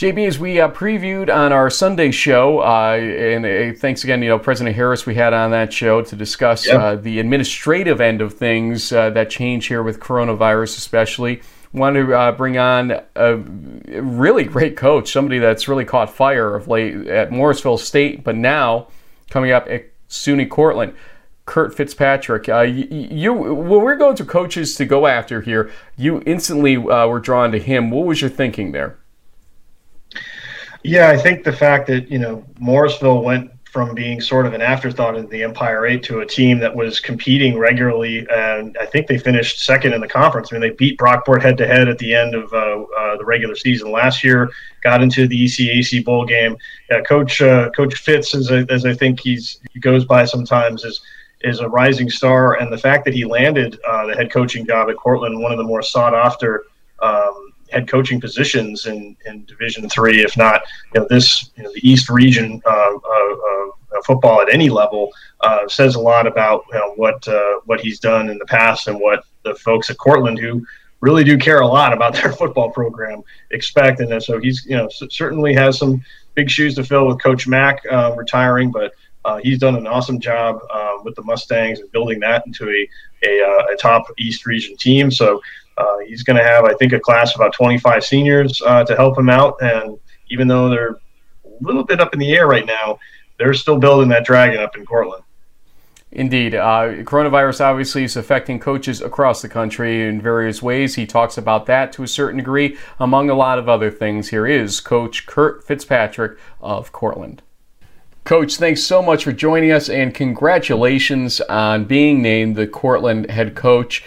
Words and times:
JB, 0.00 0.26
as 0.26 0.38
we 0.38 0.58
uh, 0.58 0.70
previewed 0.70 1.28
on 1.28 1.52
our 1.52 1.68
Sunday 1.68 2.10
show, 2.10 2.60
uh, 2.60 2.96
and 2.96 3.44
uh, 3.44 3.78
thanks 3.78 4.02
again, 4.02 4.22
you 4.22 4.30
know, 4.30 4.38
President 4.38 4.74
Harris, 4.74 5.04
we 5.04 5.14
had 5.14 5.34
on 5.34 5.50
that 5.50 5.74
show 5.74 6.00
to 6.00 6.16
discuss 6.16 6.66
yep. 6.66 6.80
Uh, 6.80 6.94
the 6.96 7.20
administrative 7.20 8.00
end 8.00 8.22
of 8.22 8.32
things 8.32 8.94
uh, 8.94 9.10
that 9.10 9.28
change 9.28 9.66
here 9.66 9.82
with 9.82 10.00
coronavirus, 10.00 10.78
especially. 10.78 11.42
Want 11.74 11.96
to 11.96 12.14
uh, 12.14 12.32
bring 12.32 12.56
on 12.56 12.98
a 13.14 13.36
really 13.36 14.44
great 14.44 14.74
coach, 14.74 15.12
somebody 15.12 15.38
that's 15.38 15.68
really 15.68 15.84
caught 15.84 16.08
fire 16.08 16.56
of 16.56 16.66
late 16.66 17.06
at 17.06 17.30
Morrisville 17.30 17.76
State, 17.76 18.24
but 18.24 18.36
now 18.36 18.88
coming 19.28 19.50
up 19.50 19.68
at 19.68 19.90
SUNY 20.08 20.48
Cortland. 20.48 20.94
Curt 21.44 21.76
Fitzpatrick. 21.76 22.48
Uh, 22.48 22.60
you, 22.60 22.86
you, 22.90 23.32
when 23.34 23.82
we're 23.82 23.96
going 23.96 24.16
to 24.16 24.24
coaches 24.24 24.76
to 24.76 24.86
go 24.86 25.06
after 25.06 25.42
here, 25.42 25.70
you 25.96 26.22
instantly 26.24 26.76
uh, 26.76 27.06
were 27.06 27.20
drawn 27.20 27.52
to 27.52 27.58
him. 27.58 27.90
What 27.90 28.06
was 28.06 28.22
your 28.22 28.30
thinking 28.30 28.72
there? 28.72 28.99
Yeah, 30.82 31.10
I 31.10 31.16
think 31.16 31.44
the 31.44 31.52
fact 31.52 31.86
that 31.88 32.10
you 32.10 32.18
know 32.18 32.44
Morrisville 32.58 33.22
went 33.22 33.50
from 33.70 33.94
being 33.94 34.20
sort 34.20 34.46
of 34.46 34.52
an 34.52 34.60
afterthought 34.60 35.16
in 35.16 35.28
the 35.28 35.44
Empire 35.44 35.86
Eight 35.86 36.02
to 36.02 36.20
a 36.20 36.26
team 36.26 36.58
that 36.58 36.74
was 36.74 36.98
competing 36.98 37.56
regularly, 37.56 38.26
and 38.32 38.76
I 38.80 38.86
think 38.86 39.06
they 39.06 39.16
finished 39.16 39.64
second 39.64 39.92
in 39.92 40.00
the 40.00 40.08
conference. 40.08 40.50
I 40.50 40.56
mean, 40.56 40.62
they 40.62 40.70
beat 40.70 40.98
Brockport 40.98 41.40
head 41.42 41.56
to 41.58 41.66
head 41.68 41.88
at 41.88 41.98
the 41.98 42.12
end 42.12 42.34
of 42.34 42.52
uh, 42.52 42.82
uh, 42.82 43.16
the 43.16 43.24
regular 43.24 43.54
season 43.54 43.92
last 43.92 44.24
year. 44.24 44.50
Got 44.82 45.02
into 45.02 45.28
the 45.28 45.44
ECAC 45.44 46.04
bowl 46.04 46.24
game. 46.24 46.56
Yeah, 46.90 47.02
Coach 47.02 47.40
uh, 47.40 47.70
Coach 47.70 47.94
Fitz, 47.94 48.34
as 48.34 48.50
I, 48.50 48.62
as 48.70 48.84
I 48.84 48.94
think 48.94 49.20
he's 49.20 49.60
he 49.72 49.78
goes 49.78 50.04
by 50.04 50.24
sometimes, 50.24 50.84
is 50.84 51.00
is 51.42 51.60
a 51.60 51.68
rising 51.68 52.10
star, 52.10 52.54
and 52.54 52.72
the 52.72 52.78
fact 52.78 53.04
that 53.04 53.14
he 53.14 53.24
landed 53.24 53.78
uh, 53.86 54.06
the 54.06 54.14
head 54.14 54.32
coaching 54.32 54.66
job 54.66 54.90
at 54.90 54.96
Cortland, 54.96 55.40
one 55.40 55.52
of 55.52 55.58
the 55.58 55.64
more 55.64 55.82
sought 55.82 56.14
after. 56.14 56.64
Um, 57.00 57.49
head 57.70 57.88
coaching 57.88 58.20
positions 58.20 58.86
in, 58.86 59.16
in 59.26 59.44
Division 59.44 59.88
Three, 59.88 60.22
if 60.22 60.36
not 60.36 60.62
you 60.94 61.00
know 61.00 61.06
this 61.08 61.50
you 61.56 61.62
know, 61.62 61.72
the 61.72 61.88
East 61.88 62.08
region 62.08 62.60
uh, 62.64 62.94
of 63.96 64.04
football 64.04 64.40
at 64.40 64.52
any 64.52 64.68
level, 64.70 65.10
uh, 65.40 65.68
says 65.68 65.94
a 65.94 66.00
lot 66.00 66.26
about 66.26 66.64
you 66.72 66.78
know, 66.78 66.92
what 66.96 67.26
uh, 67.28 67.60
what 67.64 67.80
he's 67.80 67.98
done 67.98 68.28
in 68.28 68.38
the 68.38 68.46
past 68.46 68.88
and 68.88 68.98
what 68.98 69.24
the 69.44 69.54
folks 69.56 69.90
at 69.90 69.98
Cortland 69.98 70.38
who 70.38 70.64
really 71.00 71.24
do 71.24 71.38
care 71.38 71.60
a 71.60 71.66
lot 71.66 71.92
about 71.92 72.12
their 72.22 72.32
football 72.32 72.70
program 72.70 73.22
expect. 73.50 74.00
And 74.00 74.22
so 74.22 74.38
he's 74.38 74.64
you 74.66 74.76
know 74.76 74.88
certainly 74.90 75.54
has 75.54 75.78
some 75.78 76.02
big 76.34 76.50
shoes 76.50 76.74
to 76.76 76.84
fill 76.84 77.06
with 77.06 77.22
Coach 77.22 77.46
Mack 77.46 77.82
uh, 77.90 78.14
retiring, 78.16 78.70
but. 78.70 78.92
Uh, 79.22 79.38
he's 79.42 79.58
done 79.58 79.76
an 79.76 79.86
awesome 79.86 80.18
job 80.18 80.58
uh, 80.72 80.94
with 81.04 81.14
the 81.14 81.20
Mustangs 81.20 81.80
and 81.80 81.92
building 81.92 82.18
that 82.20 82.42
into 82.46 82.70
a, 82.70 82.88
a, 83.28 83.74
a 83.74 83.76
top 83.76 84.06
East 84.16 84.46
region 84.46 84.74
team. 84.78 85.10
So 85.10 85.42
uh, 85.80 85.98
he's 86.06 86.22
going 86.22 86.36
to 86.36 86.42
have, 86.42 86.64
I 86.64 86.74
think, 86.74 86.92
a 86.92 87.00
class 87.00 87.34
of 87.34 87.40
about 87.40 87.54
25 87.54 88.04
seniors 88.04 88.60
uh, 88.66 88.84
to 88.84 88.96
help 88.96 89.18
him 89.18 89.28
out. 89.28 89.56
And 89.60 89.98
even 90.30 90.48
though 90.48 90.68
they're 90.68 90.90
a 90.90 90.98
little 91.60 91.84
bit 91.84 92.00
up 92.00 92.12
in 92.12 92.18
the 92.18 92.32
air 92.32 92.46
right 92.46 92.66
now, 92.66 92.98
they're 93.38 93.54
still 93.54 93.78
building 93.78 94.08
that 94.10 94.24
dragon 94.24 94.60
up 94.60 94.76
in 94.76 94.84
Cortland. 94.84 95.24
Indeed. 96.12 96.56
Uh, 96.56 97.04
coronavirus 97.04 97.60
obviously 97.60 98.02
is 98.02 98.16
affecting 98.16 98.58
coaches 98.58 99.00
across 99.00 99.42
the 99.42 99.48
country 99.48 100.06
in 100.06 100.20
various 100.20 100.60
ways. 100.60 100.96
He 100.96 101.06
talks 101.06 101.38
about 101.38 101.66
that 101.66 101.92
to 101.92 102.02
a 102.02 102.08
certain 102.08 102.38
degree. 102.38 102.76
Among 102.98 103.30
a 103.30 103.34
lot 103.34 103.60
of 103.60 103.68
other 103.68 103.92
things, 103.92 104.30
here 104.30 104.46
is 104.46 104.80
Coach 104.80 105.26
Curt 105.26 105.64
Fitzpatrick 105.64 106.36
of 106.60 106.90
Cortland. 106.90 107.42
Coach, 108.24 108.56
thanks 108.56 108.82
so 108.82 109.02
much 109.02 109.24
for 109.24 109.32
joining 109.32 109.70
us 109.70 109.88
and 109.88 110.12
congratulations 110.12 111.40
on 111.42 111.84
being 111.84 112.20
named 112.20 112.56
the 112.56 112.66
Cortland 112.66 113.30
head 113.30 113.54
coach. 113.54 114.04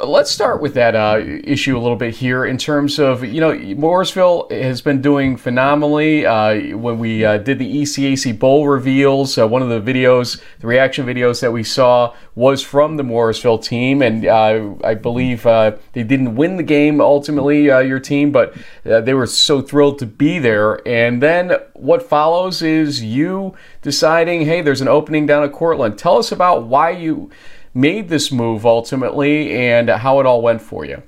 Let's 0.00 0.30
start 0.30 0.62
with 0.62 0.72
that 0.72 0.94
uh, 0.94 1.20
issue 1.22 1.76
a 1.76 1.80
little 1.80 1.98
bit 1.98 2.14
here 2.14 2.46
in 2.46 2.56
terms 2.56 2.98
of, 2.98 3.22
you 3.22 3.42
know, 3.42 3.54
Morrisville 3.76 4.46
has 4.50 4.80
been 4.80 5.02
doing 5.02 5.36
phenomenally. 5.36 6.24
Uh, 6.24 6.78
when 6.78 6.98
we 6.98 7.26
uh, 7.26 7.36
did 7.36 7.58
the 7.58 7.82
ECAC 7.82 8.38
Bowl 8.38 8.68
reveals, 8.68 9.36
uh, 9.36 9.46
one 9.46 9.60
of 9.60 9.68
the 9.68 9.92
videos, 9.92 10.40
the 10.60 10.66
reaction 10.66 11.04
videos 11.04 11.42
that 11.42 11.52
we 11.52 11.62
saw 11.62 12.14
was 12.34 12.62
from 12.62 12.96
the 12.96 13.02
Morrisville 13.02 13.58
team. 13.58 14.00
And 14.00 14.24
uh, 14.24 14.74
I 14.82 14.94
believe 14.94 15.44
uh, 15.44 15.76
they 15.92 16.04
didn't 16.04 16.36
win 16.36 16.56
the 16.56 16.62
game 16.62 17.02
ultimately, 17.02 17.64
your 17.64 18.00
team, 18.00 18.32
but 18.32 18.56
they 18.84 19.12
were 19.12 19.26
so 19.26 19.60
thrilled 19.60 19.98
to 19.98 20.06
be 20.06 20.38
there. 20.38 20.80
And 20.88 21.22
then 21.22 21.52
what 21.74 22.02
follows 22.02 22.62
is 22.62 23.04
you 23.04 23.54
deciding, 23.82 24.46
hey, 24.46 24.62
there's 24.62 24.80
an 24.80 24.88
opening 24.88 25.26
down 25.26 25.44
at 25.44 25.52
Cortland. 25.52 25.98
Tell 25.98 26.16
us 26.16 26.32
about 26.32 26.64
why 26.64 26.90
you 26.90 27.30
made 27.74 28.08
this 28.08 28.30
move 28.30 28.66
ultimately 28.66 29.52
and 29.52 29.88
how 29.88 30.20
it 30.20 30.26
all 30.26 30.42
went 30.42 30.60
for 30.60 30.84
you. 30.84 31.02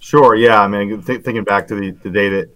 Sure. 0.00 0.34
Yeah. 0.34 0.60
I 0.60 0.68
mean, 0.68 1.02
th- 1.02 1.22
thinking 1.22 1.44
back 1.44 1.66
to 1.68 1.74
the, 1.74 1.90
the 1.90 2.10
day 2.10 2.28
that 2.28 2.50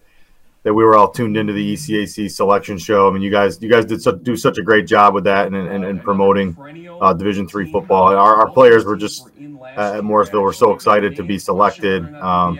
that 0.64 0.72
we 0.72 0.82
were 0.82 0.96
all 0.96 1.10
tuned 1.10 1.36
into 1.36 1.52
the 1.52 1.74
ECAC 1.74 2.30
selection 2.30 2.78
show. 2.78 3.06
I 3.06 3.12
mean, 3.12 3.20
you 3.20 3.30
guys, 3.30 3.60
you 3.60 3.68
guys 3.68 3.84
did 3.84 4.24
do 4.24 4.34
such 4.34 4.56
a 4.56 4.62
great 4.62 4.86
job 4.86 5.12
with 5.12 5.24
that 5.24 5.46
and, 5.46 5.54
and, 5.54 5.84
and 5.84 6.02
promoting 6.02 6.56
uh, 7.02 7.12
Division 7.12 7.46
three 7.46 7.70
football. 7.70 8.16
Our, 8.16 8.36
our, 8.36 8.50
players 8.50 8.86
were 8.86 8.96
just 8.96 9.28
uh, 9.76 9.98
at 9.98 10.04
Morrisville 10.04 10.40
were 10.40 10.54
so 10.54 10.72
excited 10.72 11.16
to 11.16 11.22
be 11.22 11.38
selected. 11.38 12.02
Um, 12.14 12.58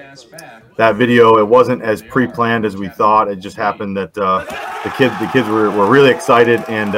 that 0.76 0.96
video, 0.96 1.38
it 1.38 1.48
wasn't 1.48 1.82
as 1.82 2.02
pre-planned 2.02 2.66
as 2.66 2.76
we 2.76 2.88
thought. 2.88 3.28
It 3.28 3.36
just 3.36 3.56
happened 3.56 3.96
that 3.96 4.16
uh, 4.18 4.44
the 4.84 4.90
kids, 4.90 5.18
the 5.18 5.28
kids 5.28 5.48
were, 5.48 5.70
were 5.70 5.88
really 5.88 6.10
excited 6.10 6.62
and 6.68 6.94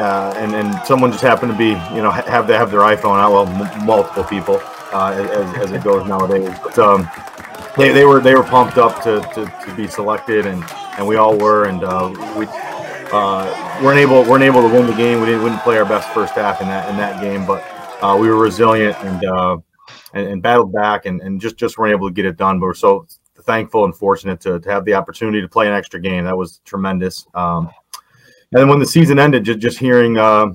uh, 0.00 0.32
and 0.36 0.54
and 0.54 0.86
someone 0.86 1.12
just 1.12 1.22
happened 1.22 1.52
to 1.52 1.58
be 1.58 1.70
you 1.94 2.02
know 2.02 2.10
have 2.10 2.46
they 2.46 2.54
have 2.54 2.70
their 2.70 2.80
iPhone 2.80 3.18
out. 3.18 3.32
Well, 3.32 3.46
m- 3.46 3.86
multiple 3.86 4.24
people 4.24 4.60
uh, 4.92 5.12
as, 5.12 5.56
as 5.56 5.72
it 5.72 5.84
goes 5.84 6.06
nowadays. 6.08 6.56
But 6.62 6.78
um, 6.78 7.10
they, 7.76 7.92
they 7.92 8.04
were 8.04 8.20
they 8.20 8.34
were 8.34 8.42
pumped 8.42 8.78
up 8.78 9.02
to, 9.04 9.20
to, 9.34 9.66
to 9.66 9.74
be 9.76 9.86
selected, 9.86 10.46
and, 10.46 10.64
and 10.98 11.06
we 11.06 11.16
all 11.16 11.36
were, 11.38 11.66
and 11.66 11.84
uh, 11.84 12.10
we 12.36 12.46
uh, 13.12 13.80
weren't 13.82 13.98
able 13.98 14.24
weren't 14.24 14.44
able 14.44 14.62
to 14.62 14.68
win 14.68 14.86
the 14.86 14.94
game. 14.94 15.20
We 15.20 15.26
didn't, 15.26 15.44
didn't 15.44 15.60
play 15.60 15.78
our 15.78 15.84
best 15.84 16.08
first 16.10 16.34
half 16.34 16.60
in 16.60 16.68
that 16.68 16.88
in 16.90 16.96
that 16.96 17.20
game, 17.20 17.46
but 17.46 17.64
uh, 18.02 18.16
we 18.16 18.28
were 18.28 18.36
resilient 18.36 18.96
and, 19.00 19.24
uh, 19.24 19.58
and, 20.14 20.26
and 20.26 20.42
battled 20.42 20.72
back, 20.72 21.06
and, 21.06 21.20
and 21.20 21.40
just 21.40 21.56
just 21.56 21.78
weren't 21.78 21.92
able 21.92 22.08
to 22.08 22.14
get 22.14 22.24
it 22.24 22.36
done. 22.36 22.58
But 22.58 22.66
we're 22.66 22.74
so 22.74 23.06
thankful 23.42 23.84
and 23.84 23.94
fortunate 23.94 24.40
to, 24.40 24.60
to 24.60 24.70
have 24.70 24.84
the 24.84 24.94
opportunity 24.94 25.40
to 25.40 25.48
play 25.48 25.66
an 25.66 25.72
extra 25.72 26.00
game. 26.00 26.24
That 26.24 26.36
was 26.36 26.60
tremendous. 26.64 27.26
Um, 27.34 27.70
and 28.52 28.60
then 28.60 28.68
when 28.68 28.80
the 28.80 28.86
season 28.86 29.18
ended, 29.18 29.44
just 29.44 29.60
just 29.60 29.78
hearing 29.78 30.18
uh, 30.18 30.46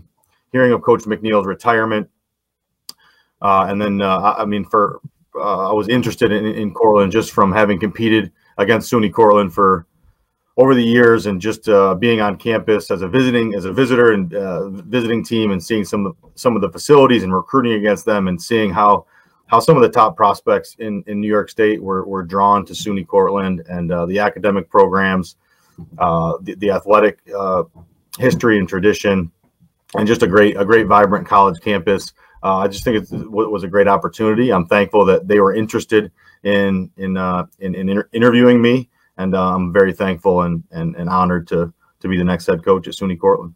hearing 0.52 0.74
of 0.74 0.82
Coach 0.82 1.04
MacNeill's 1.04 1.48
retirement, 1.48 2.10
uh, 3.42 3.68
and 3.70 3.82
then 3.82 4.02
uh, 4.02 4.36
I 4.38 4.46
mean, 4.46 4.66
for 4.66 5.00
uh, 5.36 5.70
I 5.70 5.74
was 5.74 5.88
interested 5.88 6.32
in, 6.32 6.46
in 6.46 6.74
Cortland 6.74 7.12
just 7.12 7.32
from 7.32 7.54
having 7.54 7.80
competed 7.80 8.32
against 8.58 8.92
SUNY 8.92 9.14
Cortland 9.14 9.54
for 9.54 9.88
over 10.58 10.76
the 10.76 10.84
years, 10.84 11.26
and 11.26 11.40
just 11.40 11.70
uh, 11.70 11.96
being 11.96 12.20
on 12.20 12.38
campus 12.38 12.92
as 12.92 13.02
a 13.02 13.08
visiting 13.08 13.56
as 13.56 13.64
a 13.64 13.72
visitor 13.72 14.12
and 14.12 14.34
uh, 14.34 14.70
visiting 14.70 15.24
team, 15.24 15.52
and 15.52 15.64
seeing 15.64 15.86
some 15.86 16.06
of 16.06 16.18
some 16.36 16.58
of 16.58 16.62
the 16.62 16.70
facilities 16.70 17.24
and 17.24 17.34
recruiting 17.34 17.74
against 17.74 18.06
them, 18.06 18.28
and 18.28 18.42
seeing 18.42 18.72
how 18.72 19.06
how 19.48 19.60
some 19.60 19.78
of 19.78 19.84
the 19.84 19.90
top 19.90 20.18
prospects 20.18 20.76
in, 20.80 21.02
in 21.08 21.22
New 21.22 21.28
York 21.28 21.50
State 21.50 21.82
were, 21.82 22.04
were 22.08 22.24
drawn 22.24 22.66
to 22.66 22.74
SUNY 22.74 23.06
Cortland 23.06 23.62
and 23.70 23.92
the 24.10 24.18
academic 24.18 24.68
programs 24.70 25.36
uh, 25.36 25.45
the, 25.98 26.56
the, 26.58 26.72
athletic 26.72 27.20
uh, 27.36 27.64
history 28.18 28.60
and 28.60 28.68
tradition, 28.68 29.32
and 29.96 30.08
just 30.08 30.24
a 30.24 30.28
great 30.28 30.58
a 30.58 30.66
great 30.66 30.88
vibrant 30.88 31.28
college 31.28 31.60
campus. 31.62 32.14
Uh, 32.44 32.58
I 32.58 32.68
just 32.68 32.84
think 32.84 33.12
it 33.12 33.30
was 33.32 33.64
a 33.64 33.68
great 33.68 33.88
opportunity. 33.88 34.54
I'm 34.54 34.68
thankful 34.68 35.06
that 35.06 35.28
they 35.28 35.40
were 35.40 35.56
interested 35.56 36.12
in 36.44 36.92
in 36.98 37.18
uh, 37.18 37.46
in, 37.60 37.76
in 37.76 37.90
inter- 37.90 38.10
interviewing 38.14 38.62
me, 38.62 38.90
and 39.18 39.36
uh, 39.36 39.56
I'm 39.56 39.74
very 39.74 39.94
thankful 39.94 40.44
and, 40.44 40.64
and 40.72 40.96
and 40.96 41.10
honored 41.10 41.48
to 41.48 41.74
to 42.02 42.08
be 42.08 42.18
the 42.18 42.24
next 42.24 42.46
head 42.46 42.64
coach 42.64 42.88
at 42.88 42.94
SUNY 42.94 43.20
Cortland. 43.20 43.56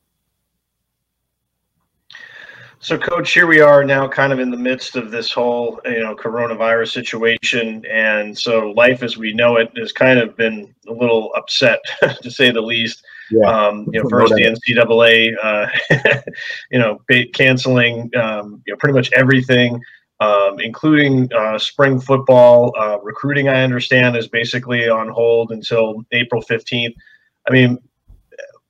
So, 2.82 2.98
Coach, 2.98 3.34
here 3.34 3.46
we 3.46 3.60
are 3.60 3.84
now, 3.84 4.08
kind 4.08 4.32
of 4.32 4.40
in 4.40 4.50
the 4.52 4.58
midst 4.58 4.96
of 4.96 5.12
this 5.12 5.34
whole, 5.34 5.82
you 5.84 6.00
know, 6.00 6.16
coronavirus 6.16 6.94
situation, 6.94 7.86
and 7.92 8.38
so 8.38 8.72
life 8.72 9.04
as 9.04 9.18
we 9.18 9.34
know 9.34 9.58
it 9.58 9.70
has 9.78 9.92
kind 9.92 10.18
of 10.18 10.38
been 10.38 10.74
a 10.88 10.94
little 10.94 11.34
upset, 11.36 11.80
to 12.22 12.32
say 12.32 12.52
the 12.52 12.62
least. 12.62 13.04
Yeah. 13.32 13.48
Um, 13.48 13.86
you 13.92 14.02
know, 14.02 14.10
first 14.10 14.34
the 14.34 14.44
NCAA, 14.44 15.36
uh, 15.44 16.22
you 16.72 16.80
know, 16.80 17.02
canceling, 17.34 18.10
um, 18.16 18.64
you 18.66 18.74
know, 18.74 18.78
pretty 18.78 18.94
much 18.94 19.12
everything, 19.12 19.82
um, 20.22 20.62
including 20.62 21.30
uh, 21.34 21.60
spring 21.60 22.00
football. 22.00 22.74
Uh, 22.80 22.98
recruiting, 23.02 23.50
I 23.50 23.62
understand, 23.62 24.16
is 24.16 24.30
basically 24.30 24.88
on 24.88 25.10
hold 25.10 25.52
until 25.52 26.06
April 26.14 26.42
fifteenth. 26.42 26.96
I 27.46 27.52
mean, 27.52 27.78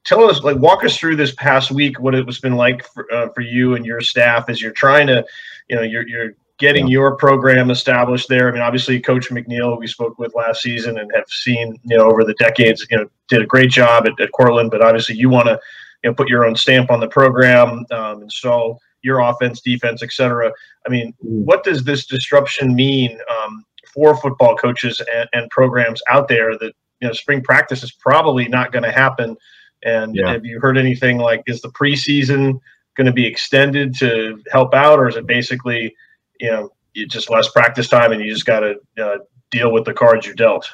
tell 0.09 0.23
us 0.23 0.41
like 0.41 0.57
walk 0.57 0.83
us 0.83 0.97
through 0.97 1.15
this 1.15 1.35
past 1.35 1.69
week 1.69 1.99
what 1.99 2.15
it 2.15 2.25
was 2.25 2.39
been 2.39 2.55
like 2.55 2.83
for, 2.83 3.11
uh, 3.13 3.29
for 3.29 3.41
you 3.41 3.75
and 3.75 3.85
your 3.85 4.01
staff 4.01 4.49
as 4.49 4.59
you're 4.59 4.71
trying 4.71 5.05
to 5.05 5.23
you 5.69 5.75
know 5.75 5.83
you're, 5.83 6.07
you're 6.07 6.33
getting 6.57 6.87
yeah. 6.87 6.93
your 6.93 7.15
program 7.15 7.69
established 7.69 8.27
there 8.27 8.49
i 8.49 8.51
mean 8.51 8.61
obviously 8.61 8.99
coach 8.99 9.29
MacNeill 9.29 9.77
we 9.77 9.85
spoke 9.85 10.17
with 10.17 10.33
last 10.33 10.63
season 10.63 10.97
and 10.97 11.11
have 11.13 11.29
seen 11.29 11.79
you 11.83 11.95
know 11.95 12.09
over 12.09 12.23
the 12.23 12.33
decades 12.33 12.85
you 12.89 12.97
know 12.97 13.05
did 13.27 13.43
a 13.43 13.45
great 13.45 13.69
job 13.69 14.07
at, 14.07 14.19
at 14.19 14.31
cortland 14.31 14.71
but 14.71 14.81
obviously 14.81 15.15
you 15.15 15.29
want 15.29 15.45
to 15.45 15.59
you 16.03 16.09
know 16.09 16.13
put 16.15 16.27
your 16.27 16.43
own 16.43 16.55
stamp 16.55 16.89
on 16.89 16.99
the 16.99 17.07
program 17.07 17.85
um, 17.91 18.23
install 18.23 18.79
your 19.03 19.19
offense 19.19 19.61
defense 19.61 20.01
etc 20.01 20.51
i 20.87 20.89
mean 20.89 21.13
mm. 21.23 21.45
what 21.45 21.63
does 21.63 21.83
this 21.83 22.07
disruption 22.07 22.73
mean 22.73 23.15
um, 23.31 23.63
for 23.93 24.15
football 24.17 24.55
coaches 24.55 25.01
and, 25.13 25.29
and 25.33 25.49
programs 25.51 26.01
out 26.09 26.27
there 26.27 26.57
that 26.57 26.73
you 26.99 27.07
know 27.07 27.13
spring 27.13 27.41
practice 27.41 27.83
is 27.83 27.91
probably 27.91 28.47
not 28.47 28.71
going 28.71 28.83
to 28.83 28.91
happen. 28.91 29.35
And 29.83 30.15
yeah. 30.15 30.31
have 30.31 30.45
you 30.45 30.59
heard 30.59 30.77
anything 30.77 31.17
like 31.17 31.43
is 31.47 31.61
the 31.61 31.69
preseason 31.69 32.59
going 32.95 33.07
to 33.07 33.13
be 33.13 33.25
extended 33.25 33.95
to 33.99 34.41
help 34.51 34.73
out, 34.73 34.99
or 34.99 35.07
is 35.07 35.15
it 35.15 35.25
basically 35.25 35.95
you 36.39 36.51
know 36.51 36.71
just 37.07 37.29
less 37.29 37.49
practice 37.49 37.87
time 37.87 38.11
and 38.11 38.21
you 38.21 38.31
just 38.31 38.45
got 38.45 38.61
to 38.61 38.75
uh, 39.01 39.17
deal 39.51 39.71
with 39.71 39.85
the 39.85 39.93
cards 39.93 40.25
you're 40.25 40.35
dealt? 40.35 40.69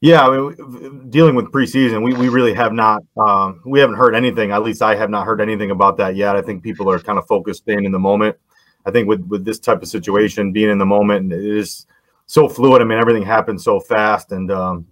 Yeah, 0.00 0.26
I 0.26 0.36
mean, 0.36 1.08
dealing 1.10 1.34
with 1.34 1.46
preseason, 1.46 2.04
we, 2.04 2.12
we 2.12 2.28
really 2.28 2.52
have 2.52 2.72
not 2.72 3.02
um, 3.16 3.62
we 3.64 3.80
haven't 3.80 3.96
heard 3.96 4.14
anything. 4.14 4.52
At 4.52 4.62
least 4.62 4.82
I 4.82 4.94
have 4.94 5.10
not 5.10 5.24
heard 5.24 5.40
anything 5.40 5.70
about 5.70 5.96
that 5.96 6.16
yet. 6.16 6.36
I 6.36 6.42
think 6.42 6.62
people 6.62 6.90
are 6.90 6.98
kind 6.98 7.18
of 7.18 7.26
focused 7.26 7.66
in 7.66 7.86
in 7.86 7.92
the 7.92 7.98
moment. 7.98 8.36
I 8.84 8.90
think 8.90 9.08
with 9.08 9.22
with 9.22 9.44
this 9.44 9.58
type 9.58 9.82
of 9.82 9.88
situation, 9.88 10.52
being 10.52 10.70
in 10.70 10.78
the 10.78 10.86
moment, 10.86 11.32
it 11.32 11.44
is 11.44 11.86
so 12.26 12.48
fluid. 12.48 12.82
I 12.82 12.84
mean, 12.84 12.98
everything 12.98 13.24
happens 13.24 13.64
so 13.64 13.80
fast, 13.80 14.32
and 14.32 14.50
um, 14.52 14.86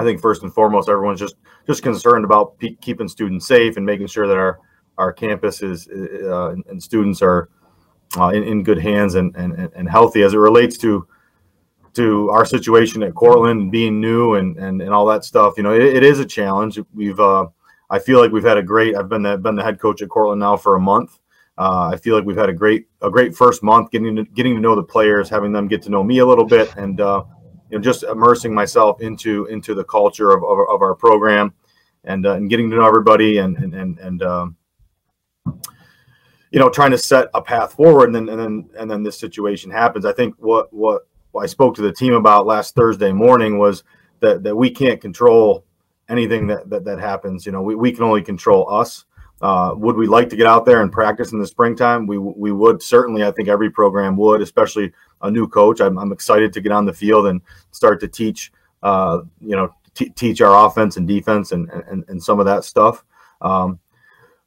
I 0.00 0.04
think 0.04 0.20
first 0.20 0.42
and 0.42 0.52
foremost, 0.52 0.88
everyone's 0.88 1.20
just 1.20 1.36
just 1.66 1.82
concerned 1.82 2.24
about 2.24 2.58
keeping 2.80 3.06
students 3.06 3.46
safe 3.46 3.76
and 3.76 3.84
making 3.84 4.06
sure 4.06 4.26
that 4.26 4.36
our 4.36 4.60
our 4.96 5.12
campus 5.12 5.62
is 5.62 5.88
uh, 5.88 6.50
and 6.68 6.82
students 6.82 7.20
are 7.22 7.50
uh, 8.18 8.28
in, 8.28 8.42
in 8.42 8.62
good 8.62 8.78
hands 8.78 9.14
and, 9.14 9.36
and 9.36 9.70
and 9.74 9.88
healthy 9.88 10.22
as 10.22 10.34
it 10.34 10.38
relates 10.38 10.78
to 10.78 11.06
to 11.92 12.30
our 12.30 12.44
situation 12.44 13.02
at 13.02 13.14
Cortland 13.14 13.70
being 13.70 14.00
new 14.00 14.34
and 14.34 14.56
and, 14.56 14.80
and 14.80 14.92
all 14.92 15.06
that 15.06 15.24
stuff. 15.24 15.54
You 15.56 15.64
know, 15.64 15.74
it, 15.74 15.82
it 15.82 16.02
is 16.02 16.18
a 16.18 16.24
challenge. 16.24 16.78
We've 16.94 17.20
uh, 17.20 17.48
I 17.90 17.98
feel 17.98 18.20
like 18.20 18.32
we've 18.32 18.44
had 18.44 18.56
a 18.56 18.62
great. 18.62 18.96
I've 18.96 19.08
been 19.08 19.22
the, 19.22 19.36
been 19.36 19.56
the 19.56 19.64
head 19.64 19.80
coach 19.80 20.00
at 20.00 20.08
Cortland 20.08 20.40
now 20.40 20.56
for 20.56 20.76
a 20.76 20.80
month. 20.80 21.18
Uh, 21.58 21.90
I 21.92 21.96
feel 21.96 22.14
like 22.14 22.24
we've 22.24 22.36
had 22.36 22.48
a 22.48 22.54
great 22.54 22.86
a 23.02 23.10
great 23.10 23.36
first 23.36 23.62
month 23.62 23.90
getting 23.90 24.16
to, 24.16 24.24
getting 24.24 24.54
to 24.54 24.60
know 24.60 24.74
the 24.74 24.82
players, 24.82 25.28
having 25.28 25.52
them 25.52 25.68
get 25.68 25.82
to 25.82 25.90
know 25.90 26.02
me 26.02 26.18
a 26.18 26.26
little 26.26 26.46
bit, 26.46 26.74
and 26.76 27.00
uh, 27.00 27.24
you 27.70 27.78
know 27.78 27.82
just 27.82 28.02
immersing 28.02 28.52
myself 28.52 29.00
into 29.00 29.46
into 29.46 29.74
the 29.74 29.84
culture 29.84 30.30
of, 30.30 30.42
of, 30.42 30.58
of 30.68 30.82
our 30.82 30.94
program, 30.94 31.54
and 32.04 32.26
uh, 32.26 32.34
and 32.34 32.50
getting 32.50 32.70
to 32.70 32.76
know 32.76 32.86
everybody, 32.86 33.38
and 33.38 33.56
and 33.58 33.74
and, 33.74 33.98
and 33.98 34.22
um, 34.22 34.56
you 36.50 36.58
know 36.58 36.68
trying 36.68 36.90
to 36.90 36.98
set 36.98 37.28
a 37.34 37.40
path 37.40 37.74
forward, 37.74 38.06
and 38.06 38.14
then 38.14 38.28
and 38.28 38.40
then 38.40 38.70
and 38.78 38.90
then 38.90 39.02
this 39.02 39.18
situation 39.18 39.70
happens. 39.70 40.04
I 40.04 40.12
think 40.12 40.34
what 40.38 40.72
what 40.72 41.02
I 41.40 41.46
spoke 41.46 41.74
to 41.76 41.82
the 41.82 41.92
team 41.92 42.14
about 42.14 42.46
last 42.46 42.74
Thursday 42.74 43.12
morning 43.12 43.58
was 43.58 43.84
that 44.20 44.42
that 44.42 44.56
we 44.56 44.70
can't 44.70 45.00
control 45.00 45.64
anything 46.08 46.46
that 46.48 46.68
that, 46.70 46.84
that 46.84 46.98
happens. 46.98 47.46
You 47.46 47.52
know, 47.52 47.62
we, 47.62 47.74
we 47.74 47.92
can 47.92 48.02
only 48.04 48.22
control 48.22 48.72
us. 48.72 49.04
Uh, 49.42 49.74
would 49.76 49.96
we 49.96 50.06
like 50.06 50.28
to 50.28 50.36
get 50.36 50.46
out 50.46 50.66
there 50.66 50.82
and 50.82 50.92
practice 50.92 51.32
in 51.32 51.38
the 51.38 51.46
springtime? 51.46 52.06
We 52.06 52.18
we 52.18 52.52
would 52.52 52.82
certainly. 52.82 53.24
I 53.24 53.30
think 53.30 53.48
every 53.48 53.70
program 53.70 54.16
would, 54.16 54.42
especially 54.42 54.92
a 55.22 55.30
new 55.30 55.48
coach. 55.48 55.80
I'm, 55.80 55.98
I'm 55.98 56.12
excited 56.12 56.52
to 56.52 56.60
get 56.60 56.72
on 56.72 56.84
the 56.84 56.92
field 56.92 57.26
and 57.26 57.40
start 57.70 58.00
to 58.00 58.08
teach. 58.08 58.52
Uh, 58.82 59.20
you 59.40 59.56
know, 59.56 59.74
t- 59.94 60.10
teach 60.10 60.40
our 60.40 60.66
offense 60.66 60.96
and 60.96 61.08
defense 61.08 61.52
and 61.52 61.70
and, 61.70 62.04
and 62.08 62.22
some 62.22 62.38
of 62.38 62.46
that 62.46 62.64
stuff. 62.64 63.04
Um, 63.40 63.78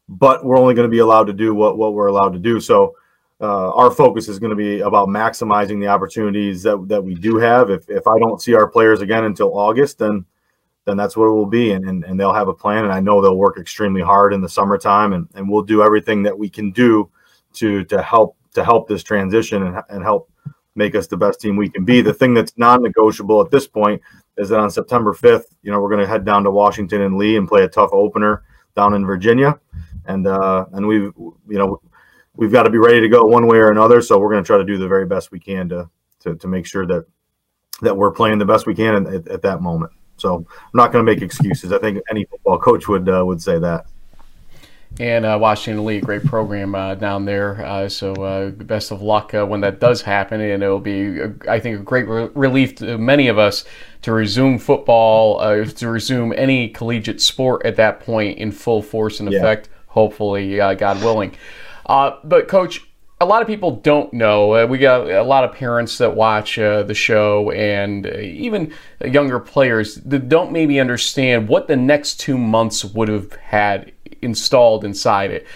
but 0.10 0.45
we're 0.45 0.57
only 0.57 0.74
going 0.74 0.88
to 0.88 0.92
be 0.92 1.00
allowed 1.00 1.25
to 1.25 1.34
do 1.34 1.56
what 1.56 1.78
what 1.78 1.94
we're 1.94 2.07
allowed 2.07 2.34
to 2.34 2.39
do. 2.39 2.60
So 2.60 2.96
uh, 3.42 3.72
our 3.74 3.92
focus 3.92 4.30
is 4.30 4.39
going 4.39 4.51
to 4.51 4.56
be 4.56 4.80
about 4.81 5.10
maximizing 5.10 5.80
the 5.80 5.88
opportunities 5.88 6.63
that, 6.63 6.88
that 6.88 7.04
we 7.04 7.13
do 7.13 7.38
have. 7.38 7.69
If, 7.69 7.89
if 7.89 8.07
I 8.07 8.18
don't 8.18 8.42
see 8.42 8.54
our 8.54 8.68
players 8.68 9.01
again 9.01 9.25
until 9.25 9.57
August, 9.57 10.00
then 10.00 10.25
then 10.86 10.98
that's 10.98 11.16
what 11.16 11.26
it 11.26 11.32
will 11.32 11.46
be. 11.46 11.72
And, 11.72 11.88
and, 11.88 12.04
and 12.04 12.20
they'll 12.20 12.34
have 12.34 12.48
a 12.48 12.54
plan. 12.54 12.84
And 12.84 12.94
I 12.94 13.00
know 13.00 13.22
they'll 13.22 13.38
work 13.38 13.58
extremely 13.58 14.02
hard 14.02 14.34
in 14.34 14.42
the 14.42 14.50
summertime 14.50 15.14
and, 15.14 15.28
and 15.36 15.50
we'll 15.50 15.64
do 15.64 15.82
everything 15.82 16.24
that 16.24 16.38
we 16.38 16.50
can 16.50 16.72
do 16.72 17.10
to 17.54 17.84
to 17.86 18.02
help 18.02 18.36
to 18.54 18.64
help 18.64 18.88
this 18.88 19.04
transition 19.04 19.64
and, 19.64 19.82
and 19.90 20.04
help 20.04 20.30
make 20.76 20.96
us 20.96 21.08
the 21.08 21.18
best 21.18 21.40
team 21.40 21.56
we 21.56 21.70
can 21.70 21.86
be. 21.86 22.02
The 22.02 22.14
thing 22.14 22.34
that's 22.34 22.58
non-negotiable 22.58 23.42
at 23.42 23.52
this 23.52 23.68
point 23.68 24.02
is 24.38 24.50
that 24.50 24.60
on 24.60 24.72
September 24.72 25.14
5th, 25.14 25.46
you 25.62 25.72
know, 25.72 25.80
we're 25.80 25.90
going 25.90 26.02
to 26.02 26.08
head 26.08 26.26
down 26.26 26.44
to 26.44 26.52
Washington 26.52 27.02
and 27.02 27.18
Lee 27.18 27.38
and 27.38 27.48
play 27.48 27.64
a 27.64 27.68
tough 27.68 27.92
opener 27.94 28.44
down 28.76 28.96
in 28.96 29.06
Virginia. 29.06 29.60
And 30.06 30.28
uh, 30.28 30.66
and 30.74 30.86
we've 30.86 31.14
you 31.18 31.58
know 31.58 31.82
we've 32.36 32.52
got 32.52 32.64
to 32.64 32.70
be 32.70 32.78
ready 32.78 33.00
to 33.00 33.08
go 33.08 33.24
one 33.24 33.48
way 33.48 33.58
or 33.58 33.72
another. 33.72 34.02
So 34.02 34.18
we're 34.18 34.32
going 34.32 34.44
to 34.44 34.48
try 34.48 34.58
to 34.58 34.66
do 34.66 34.78
the 34.78 34.88
very 34.88 35.06
best 35.06 35.32
we 35.32 35.40
can 35.40 35.70
to 35.70 35.90
to, 36.22 36.36
to 36.36 36.48
make 36.48 36.66
sure 36.66 36.86
that 36.88 37.06
that 37.82 37.96
we're 37.96 38.12
playing 38.12 38.40
the 38.40 38.46
best 38.46 38.66
we 38.66 38.76
can 38.76 39.08
at, 39.08 39.28
at 39.28 39.42
that 39.44 39.62
moment. 39.62 39.92
So 40.24 40.36
I'm 40.38 40.46
not 40.74 40.94
going 40.94 41.06
to 41.06 41.12
make 41.12 41.22
excuses. 41.22 41.74
I 41.74 41.80
think 41.80 42.02
any 42.10 42.24
football 42.24 42.58
coach 42.58 42.88
would 42.88 43.10
uh, 43.10 43.24
would 43.25 43.42
say 43.42 43.60
that. 43.60 43.86
And 45.00 45.25
uh, 45.25 45.38
Washington 45.42 45.86
Lee, 45.86 46.00
great 46.00 46.24
program 46.24 46.75
uh, 46.75 46.96
down 46.96 47.25
there. 47.25 47.66
Uh, 47.66 47.90
so 47.90 48.14
uh, 48.14 48.52
best 48.52 48.92
of 48.92 49.02
luck 49.02 49.34
uh, 49.34 49.44
when 49.46 49.62
that 49.62 49.80
does 49.80 50.04
happen, 50.04 50.40
and 50.40 50.64
it'll 50.64 50.80
be, 50.80 51.20
I 51.50 51.60
think, 51.60 51.80
a 51.80 51.84
great 51.84 52.08
re- 52.08 52.30
relief 52.36 52.75
to 52.75 52.98
many 52.98 53.28
of 53.28 53.38
us 53.38 53.66
to 54.04 54.14
resume 54.14 54.60
football, 54.60 55.40
to 55.66 55.90
resume 55.90 56.31
any 56.38 56.70
collegiate 56.70 57.22
sport 57.22 57.66
at 57.66 57.75
that 57.78 58.00
point 58.00 58.38
in 58.38 58.52
full 58.52 58.81
force 58.81 59.20
and 59.20 59.34
effect. 59.34 59.68
Yeah. 59.68 59.78
Hopefully, 59.88 60.58
God 60.58 61.04
willing. 61.04 61.36
Uh, 61.86 62.18
but 62.24 62.48
coach, 62.48 62.88
a 63.24 63.25
lot 63.25 63.42
of 63.42 63.48
people 63.48 63.72
don't 63.72 64.12
know. 64.14 64.54
Uh, 64.54 64.68
we 64.68 64.78
got 64.78 65.10
a 65.10 65.24
lot 65.24 65.46
of 65.46 65.56
parents 65.56 65.98
that 65.98 66.14
watch 66.14 66.60
uh, 66.60 66.84
the 66.84 66.94
show, 66.94 67.52
and 67.52 68.06
uh, 68.06 68.18
even 68.18 68.74
younger 69.06 69.40
players 69.40 69.96
that 69.96 70.28
don't 70.28 70.52
maybe 70.52 70.78
understand 70.80 71.48
what 71.48 71.68
the 71.68 71.75
next 71.78 72.20
two 72.20 72.38
months 72.38 72.84
would 72.84 73.08
have 73.08 73.31
had 73.34 73.94
installed 74.22 74.84
inside 74.84 75.31
it 75.31 75.48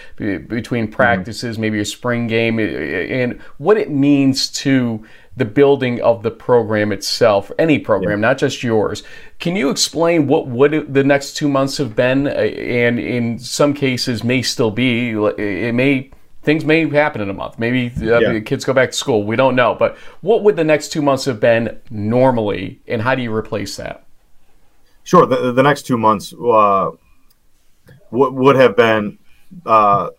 between 0.48 0.86
mm-hmm. 0.86 0.94
practices, 0.94 1.56
mm-hmm. 1.56 1.62
maybe 1.62 1.80
a 1.80 1.86
spring 1.86 2.28
game, 2.28 2.58
and 2.58 3.42
what 3.58 3.78
it 3.78 3.92
means 3.92 4.50
to 4.50 5.06
the 5.36 5.46
building 5.46 6.02
of 6.02 6.24
the 6.24 6.32
program 6.32 6.92
itself, 6.92 7.52
any 7.60 7.78
program, 7.78 8.22
yeah. 8.22 8.30
not 8.30 8.38
just 8.38 8.64
yours. 8.64 9.04
Can 9.40 9.56
you 9.56 9.70
explain 9.70 10.26
what 10.26 10.48
would 10.48 10.94
the 10.94 11.04
next 11.04 11.34
two 11.34 11.50
months 11.50 11.78
have 11.78 11.96
been, 11.98 12.28
uh, 12.28 12.32
and 12.32 12.98
in 12.98 13.38
some 13.40 13.74
cases 13.74 14.24
may 14.24 14.42
still 14.42 14.72
be? 14.72 15.12
It 15.12 15.76
may 15.76 16.12
things 16.48 16.64
may 16.64 16.88
happen 16.90 17.20
in 17.20 17.30
a 17.30 17.34
month. 17.34 17.60
Maybe 17.60 17.92
uh, 18.02 18.20
yeah. 18.20 18.40
kids 18.40 18.64
go 18.64 18.72
back 18.72 18.92
to 18.92 18.98
school. 18.98 19.26
We 19.26 19.36
don't 19.36 19.54
know. 19.54 19.76
But 19.76 19.98
what 20.22 20.44
would 20.46 20.56
the 20.56 20.64
next 20.64 20.94
two 20.94 21.02
months 21.02 21.26
have 21.26 21.42
been 21.42 21.78
normally, 21.90 22.80
and 22.88 23.02
how 23.02 23.16
do 23.16 23.22
you 23.22 23.36
replace 23.36 23.76
that? 23.76 24.06
Sure. 25.04 25.26
The, 25.26 25.52
the 25.52 25.62
next 25.62 25.86
two 25.86 25.98
months 25.98 26.32
uh, 26.34 26.92
would, 28.12 28.34
would 28.34 28.56
have 28.56 28.78
been 28.78 29.20
uh, 29.66 30.10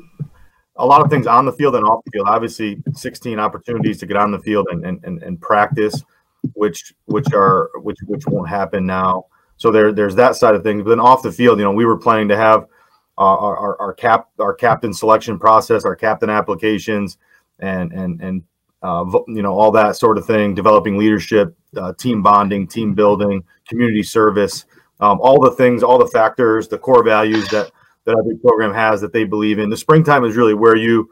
a 0.77 0.85
lot 0.85 1.01
of 1.01 1.09
things 1.09 1.27
on 1.27 1.47
the 1.47 1.53
field 1.53 1.75
and 1.77 1.87
off 1.87 2.05
the 2.05 2.11
field. 2.11 2.29
Obviously, 2.29 2.77
16 2.93 3.41
opportunities 3.41 3.97
to 4.01 4.05
get 4.05 4.19
on 4.19 4.31
the 4.31 4.39
field 4.41 4.67
and, 4.71 4.85
and, 4.85 5.03
and, 5.05 5.23
and 5.23 5.41
practice, 5.41 6.05
which 6.53 6.93
which 7.07 7.33
are 7.33 7.71
which 7.77 7.97
which 8.07 8.27
won't 8.27 8.51
happen 8.51 8.85
now. 8.85 9.25
So 9.57 9.71
there 9.71 9.93
there's 9.93 10.15
that 10.17 10.37
side 10.37 10.55
of 10.55 10.63
things. 10.63 10.83
But 10.83 10.91
then 10.91 11.01
off 11.01 11.23
the 11.23 11.33
field, 11.33 11.59
you 11.59 11.65
know, 11.65 11.73
we 11.73 11.87
were 11.87 11.97
planning 11.97 12.29
to 12.29 12.37
have– 12.37 12.67
our, 13.19 13.57
our, 13.57 13.81
our 13.81 13.93
cap 13.93 14.29
our 14.39 14.55
captain 14.55 14.93
selection 14.93 15.39
process, 15.39 15.85
our 15.85 15.97
captain 15.97 16.31
applications, 16.31 17.19
and 17.59 17.93
and 17.93 18.21
and 18.21 18.43
uh, 18.83 19.05
you 19.27 19.43
know 19.43 19.53
all 19.59 19.71
that 19.73 19.97
sort 19.97 20.19
of 20.19 20.27
thing. 20.27 20.55
Developing 20.55 20.97
leadership, 20.97 21.57
uh, 21.77 21.93
team 21.95 22.23
bonding, 22.23 22.67
team 22.67 22.95
building, 22.95 23.43
community 23.69 24.03
service, 24.03 24.65
um, 25.01 25.21
all 25.21 25.41
the 25.41 25.51
things, 25.51 25.83
all 25.83 25.99
the 25.99 26.07
factors, 26.07 26.69
the 26.69 26.79
core 26.79 27.03
values 27.03 27.49
that 27.49 27.71
that 28.05 28.17
every 28.19 28.37
program 28.39 28.73
has 28.73 29.01
that 29.01 29.13
they 29.13 29.25
believe 29.25 29.59
in. 29.59 29.69
The 29.69 29.77
springtime 29.77 30.25
is 30.25 30.37
really 30.37 30.55
where 30.55 30.77
you 30.77 31.11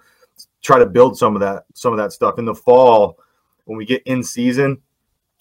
try 0.63 0.79
to 0.79 0.87
build 0.87 1.19
some 1.19 1.35
of 1.35 1.41
that 1.41 1.65
some 1.75 1.93
of 1.93 1.99
that 1.99 2.13
stuff. 2.13 2.39
In 2.39 2.45
the 2.45 2.55
fall, 2.55 3.19
when 3.65 3.77
we 3.77 3.85
get 3.85 4.03
in 4.05 4.23
season, 4.23 4.81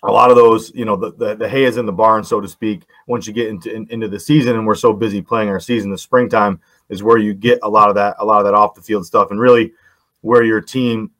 a 0.07 0.11
lot 0.11 0.29
of 0.29 0.35
those, 0.35 0.73
you 0.73 0.85
know, 0.85 0.95
the, 0.95 1.11
the, 1.13 1.35
the, 1.35 1.49
hay 1.49 1.63
is 1.63 1.77
in 1.77 1.85
the 1.85 1.91
barn, 1.91 2.23
so 2.23 2.39
to 2.39 2.47
speak. 2.47 2.83
Once 3.07 3.27
you 3.27 3.33
get 3.33 3.47
into 3.47 3.73
in, 3.73 3.87
into 3.89 4.07
the 4.07 4.19
season, 4.19 4.55
and 4.55 4.65
we're 4.65 4.75
so 4.75 4.93
busy 4.93 5.21
playing 5.21 5.49
our 5.49 5.59
season, 5.59 5.91
the 5.91 5.97
springtime 5.97 6.59
is 6.89 7.03
where 7.03 7.17
you 7.17 7.33
get 7.33 7.59
a 7.63 7.69
lot 7.69 7.89
of 7.89 7.95
that, 7.95 8.15
a 8.19 8.25
lot 8.25 8.39
of 8.39 8.45
that 8.45 8.53
off 8.53 8.75
the 8.75 8.81
field 8.81 9.05
stuff, 9.05 9.31
and 9.31 9.39
really 9.39 9.71
where 10.21 10.43
your 10.43 10.61
team 10.61 11.11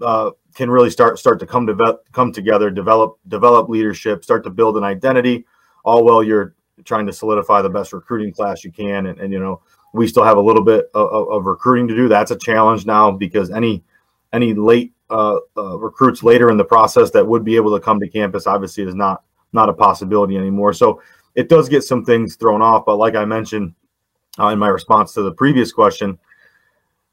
uh, 0.00 0.30
can 0.54 0.70
really 0.70 0.90
start 0.90 1.18
start 1.18 1.40
to 1.40 1.46
come 1.46 1.66
to 1.66 1.98
come 2.12 2.32
together, 2.32 2.70
develop 2.70 3.18
develop 3.28 3.68
leadership, 3.68 4.24
start 4.24 4.44
to 4.44 4.50
build 4.50 4.76
an 4.76 4.84
identity. 4.84 5.44
All 5.84 6.04
while 6.04 6.22
you're 6.22 6.54
trying 6.84 7.06
to 7.06 7.12
solidify 7.12 7.62
the 7.62 7.68
best 7.68 7.92
recruiting 7.92 8.32
class 8.32 8.64
you 8.64 8.72
can, 8.72 9.06
and, 9.06 9.18
and 9.18 9.32
you 9.32 9.40
know 9.40 9.60
we 9.92 10.08
still 10.08 10.24
have 10.24 10.36
a 10.36 10.40
little 10.40 10.64
bit 10.64 10.90
of, 10.94 11.28
of 11.28 11.44
recruiting 11.44 11.88
to 11.88 11.94
do. 11.94 12.08
That's 12.08 12.30
a 12.30 12.36
challenge 12.36 12.86
now 12.86 13.10
because 13.10 13.50
any 13.50 13.84
any 14.32 14.54
late 14.54 14.91
uh, 15.12 15.38
uh, 15.56 15.78
recruits 15.78 16.22
later 16.22 16.50
in 16.50 16.56
the 16.56 16.64
process 16.64 17.10
that 17.10 17.26
would 17.26 17.44
be 17.44 17.56
able 17.56 17.76
to 17.76 17.82
come 17.82 18.00
to 18.00 18.08
campus 18.08 18.46
obviously 18.46 18.84
is 18.84 18.94
not 18.94 19.22
not 19.52 19.68
a 19.68 19.72
possibility 19.72 20.36
anymore. 20.36 20.72
So 20.72 21.02
it 21.34 21.48
does 21.48 21.68
get 21.68 21.82
some 21.84 22.04
things 22.04 22.36
thrown 22.36 22.62
off. 22.62 22.84
But 22.86 22.96
like 22.96 23.14
I 23.14 23.24
mentioned 23.24 23.74
uh, 24.38 24.48
in 24.48 24.58
my 24.58 24.68
response 24.68 25.12
to 25.14 25.22
the 25.22 25.32
previous 25.32 25.72
question, 25.72 26.18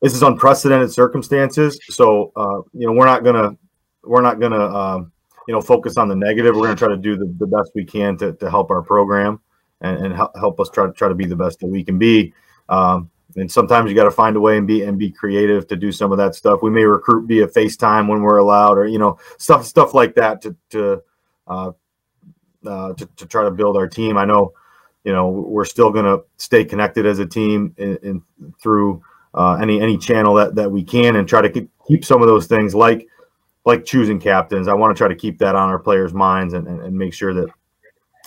this 0.01 0.13
is 0.13 0.23
unprecedented 0.23 0.91
circumstances. 0.91 1.79
So 1.89 2.31
uh, 2.35 2.61
you 2.73 2.87
know 2.87 2.93
we're 2.93 3.05
not 3.05 3.23
gonna 3.23 3.57
we're 4.03 4.21
not 4.21 4.39
gonna 4.39 4.65
um, 4.65 5.11
you 5.47 5.53
know 5.53 5.61
focus 5.61 5.97
on 5.97 6.07
the 6.07 6.15
negative. 6.15 6.55
We're 6.55 6.63
gonna 6.63 6.75
try 6.75 6.89
to 6.89 6.97
do 6.97 7.17
the, 7.17 7.25
the 7.37 7.47
best 7.47 7.71
we 7.75 7.83
can 7.83 8.17
to, 8.17 8.33
to 8.33 8.49
help 8.49 8.71
our 8.71 8.81
program 8.81 9.41
and, 9.81 10.05
and 10.05 10.15
help 10.15 10.59
us 10.59 10.69
try 10.69 10.85
to 10.85 10.93
try 10.93 11.09
to 11.09 11.15
be 11.15 11.25
the 11.25 11.35
best 11.35 11.59
that 11.59 11.67
we 11.67 11.83
can 11.83 11.97
be. 11.97 12.33
Um, 12.69 13.09
and 13.39 13.51
sometimes 13.51 13.89
you 13.89 13.95
got 13.95 14.05
to 14.05 14.11
find 14.11 14.35
a 14.35 14.39
way 14.39 14.57
and 14.57 14.67
be 14.67 14.83
and 14.83 14.97
be 14.97 15.11
creative 15.11 15.67
to 15.67 15.75
do 15.75 15.91
some 15.91 16.11
of 16.11 16.17
that 16.17 16.35
stuff. 16.35 16.61
We 16.61 16.69
may 16.69 16.83
recruit 16.83 17.27
via 17.27 17.47
FaceTime 17.47 18.07
when 18.07 18.21
we're 18.21 18.37
allowed, 18.37 18.77
or 18.77 18.87
you 18.87 18.99
know 18.99 19.17
stuff 19.37 19.65
stuff 19.65 19.93
like 19.93 20.15
that 20.15 20.41
to 20.41 20.55
to 20.71 21.03
uh, 21.47 21.71
uh, 22.65 22.93
to, 22.93 23.05
to 23.05 23.25
try 23.25 23.43
to 23.43 23.51
build 23.51 23.77
our 23.77 23.87
team. 23.87 24.17
I 24.17 24.25
know 24.25 24.53
you 25.03 25.13
know 25.13 25.29
we're 25.29 25.65
still 25.65 25.91
going 25.91 26.05
to 26.05 26.23
stay 26.37 26.65
connected 26.65 27.05
as 27.05 27.19
a 27.19 27.25
team 27.25 27.73
in 27.77 28.21
through 28.61 29.01
uh, 29.33 29.55
any 29.61 29.81
any 29.81 29.97
channel 29.97 30.33
that 30.35 30.55
that 30.55 30.71
we 30.71 30.83
can 30.83 31.15
and 31.15 31.27
try 31.27 31.41
to 31.41 31.67
keep 31.87 32.05
some 32.05 32.21
of 32.21 32.27
those 32.27 32.47
things 32.47 32.75
like 32.75 33.07
like 33.65 33.85
choosing 33.85 34.19
captains. 34.19 34.67
I 34.67 34.73
want 34.73 34.95
to 34.95 34.97
try 34.97 35.07
to 35.07 35.15
keep 35.15 35.37
that 35.39 35.55
on 35.55 35.69
our 35.69 35.79
players' 35.79 36.13
minds 36.13 36.53
and, 36.53 36.67
and, 36.67 36.81
and 36.81 36.97
make 36.97 37.13
sure 37.13 37.33
that 37.33 37.49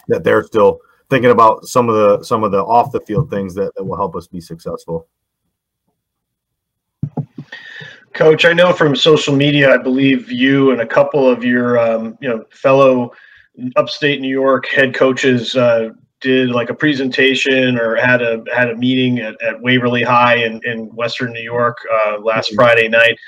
that 0.08 0.24
they're 0.24 0.44
still 0.44 0.80
thinking 1.12 1.30
about 1.30 1.66
some 1.66 1.90
of 1.90 1.94
the 1.94 2.24
some 2.24 2.42
of 2.42 2.52
the 2.52 2.64
off 2.64 2.90
the 2.90 3.00
field 3.00 3.28
things 3.28 3.54
that, 3.54 3.74
that 3.74 3.84
will 3.84 3.96
help 3.96 4.16
us 4.16 4.26
be 4.26 4.40
successful. 4.40 5.06
Coach, 8.14 8.46
I 8.46 8.54
know 8.54 8.72
from 8.72 8.96
social 8.96 9.36
media, 9.36 9.74
I 9.74 9.76
believe 9.76 10.32
you 10.32 10.70
and 10.70 10.80
a 10.80 10.86
couple 10.86 11.28
of 11.28 11.44
your 11.44 11.78
um, 11.78 12.16
you 12.22 12.30
know 12.30 12.44
fellow 12.50 13.12
upstate 13.76 14.22
New 14.22 14.30
York 14.30 14.66
head 14.68 14.94
coaches 14.94 15.54
uh, 15.54 15.90
did 16.22 16.48
like 16.48 16.70
a 16.70 16.74
presentation 16.74 17.78
or 17.78 17.94
had 17.96 18.22
a 18.22 18.42
had 18.54 18.70
a 18.70 18.76
meeting 18.76 19.18
at, 19.18 19.40
at 19.42 19.60
Waverly 19.60 20.02
High 20.02 20.36
in, 20.36 20.62
in 20.64 20.86
Western 20.96 21.34
New 21.34 21.42
York 21.42 21.76
uh, 21.92 22.20
last 22.20 22.48
mm-hmm. 22.48 22.56
Friday 22.56 22.88
night. 22.88 23.18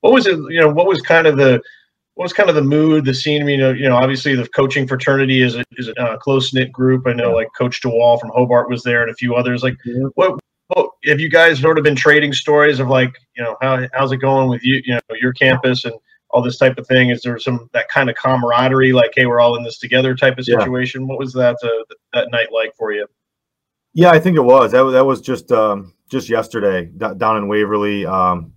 What 0.00 0.12
was 0.12 0.26
it? 0.26 0.38
You 0.48 0.60
know, 0.60 0.72
what 0.72 0.86
was 0.86 1.00
kind 1.00 1.26
of 1.26 1.36
the 1.36 1.60
what 2.14 2.24
was 2.24 2.32
kind 2.32 2.48
of 2.48 2.54
the 2.54 2.62
mood, 2.62 3.04
the 3.04 3.14
scene? 3.14 3.46
You 3.48 3.56
know, 3.56 3.70
you 3.70 3.88
know, 3.88 3.96
obviously 3.96 4.34
the 4.34 4.46
coaching 4.48 4.86
fraternity 4.86 5.42
is 5.42 5.56
a, 5.56 5.64
is 5.72 5.88
a 5.88 6.00
uh, 6.00 6.16
close 6.18 6.52
knit 6.52 6.70
group. 6.70 7.06
I 7.06 7.12
know 7.14 7.32
like 7.32 7.48
Coach 7.56 7.80
DeWall 7.80 8.20
from 8.20 8.30
Hobart 8.30 8.68
was 8.68 8.82
there 8.82 9.02
and 9.02 9.10
a 9.10 9.14
few 9.14 9.34
others. 9.34 9.62
Like, 9.62 9.76
yeah. 9.84 10.04
what, 10.14 10.38
what 10.68 10.90
have 11.06 11.20
you 11.20 11.30
guys 11.30 11.60
sort 11.60 11.78
of 11.78 11.84
been 11.84 11.96
trading 11.96 12.32
stories 12.32 12.80
of 12.80 12.88
like, 12.88 13.14
you 13.36 13.42
know, 13.42 13.56
how 13.62 13.86
how's 13.94 14.12
it 14.12 14.18
going 14.18 14.48
with 14.48 14.62
you, 14.62 14.82
you 14.84 14.94
know, 14.94 15.16
your 15.20 15.32
campus 15.32 15.84
and 15.84 15.94
all 16.30 16.42
this 16.42 16.58
type 16.58 16.76
of 16.78 16.86
thing? 16.86 17.10
Is 17.10 17.22
there 17.22 17.38
some 17.38 17.68
that 17.72 17.88
kind 17.88 18.10
of 18.10 18.16
camaraderie, 18.16 18.92
like, 18.92 19.12
hey, 19.14 19.26
we're 19.26 19.40
all 19.40 19.56
in 19.56 19.64
this 19.64 19.78
together 19.78 20.14
type 20.14 20.38
of 20.38 20.44
situation? 20.44 21.02
Yeah. 21.02 21.06
What 21.08 21.18
was 21.18 21.32
that 21.32 21.56
uh, 21.62 21.94
that 22.12 22.30
night 22.30 22.48
like 22.52 22.74
for 22.76 22.92
you? 22.92 23.06
Yeah, 23.94 24.10
I 24.10 24.18
think 24.18 24.36
it 24.36 24.42
was. 24.42 24.72
That, 24.72 24.84
that 24.84 25.04
was 25.04 25.20
just 25.20 25.52
um, 25.52 25.94
just 26.10 26.28
yesterday 26.28 26.86
down 27.16 27.36
in 27.36 27.48
Waverly. 27.48 28.06
Um, 28.06 28.52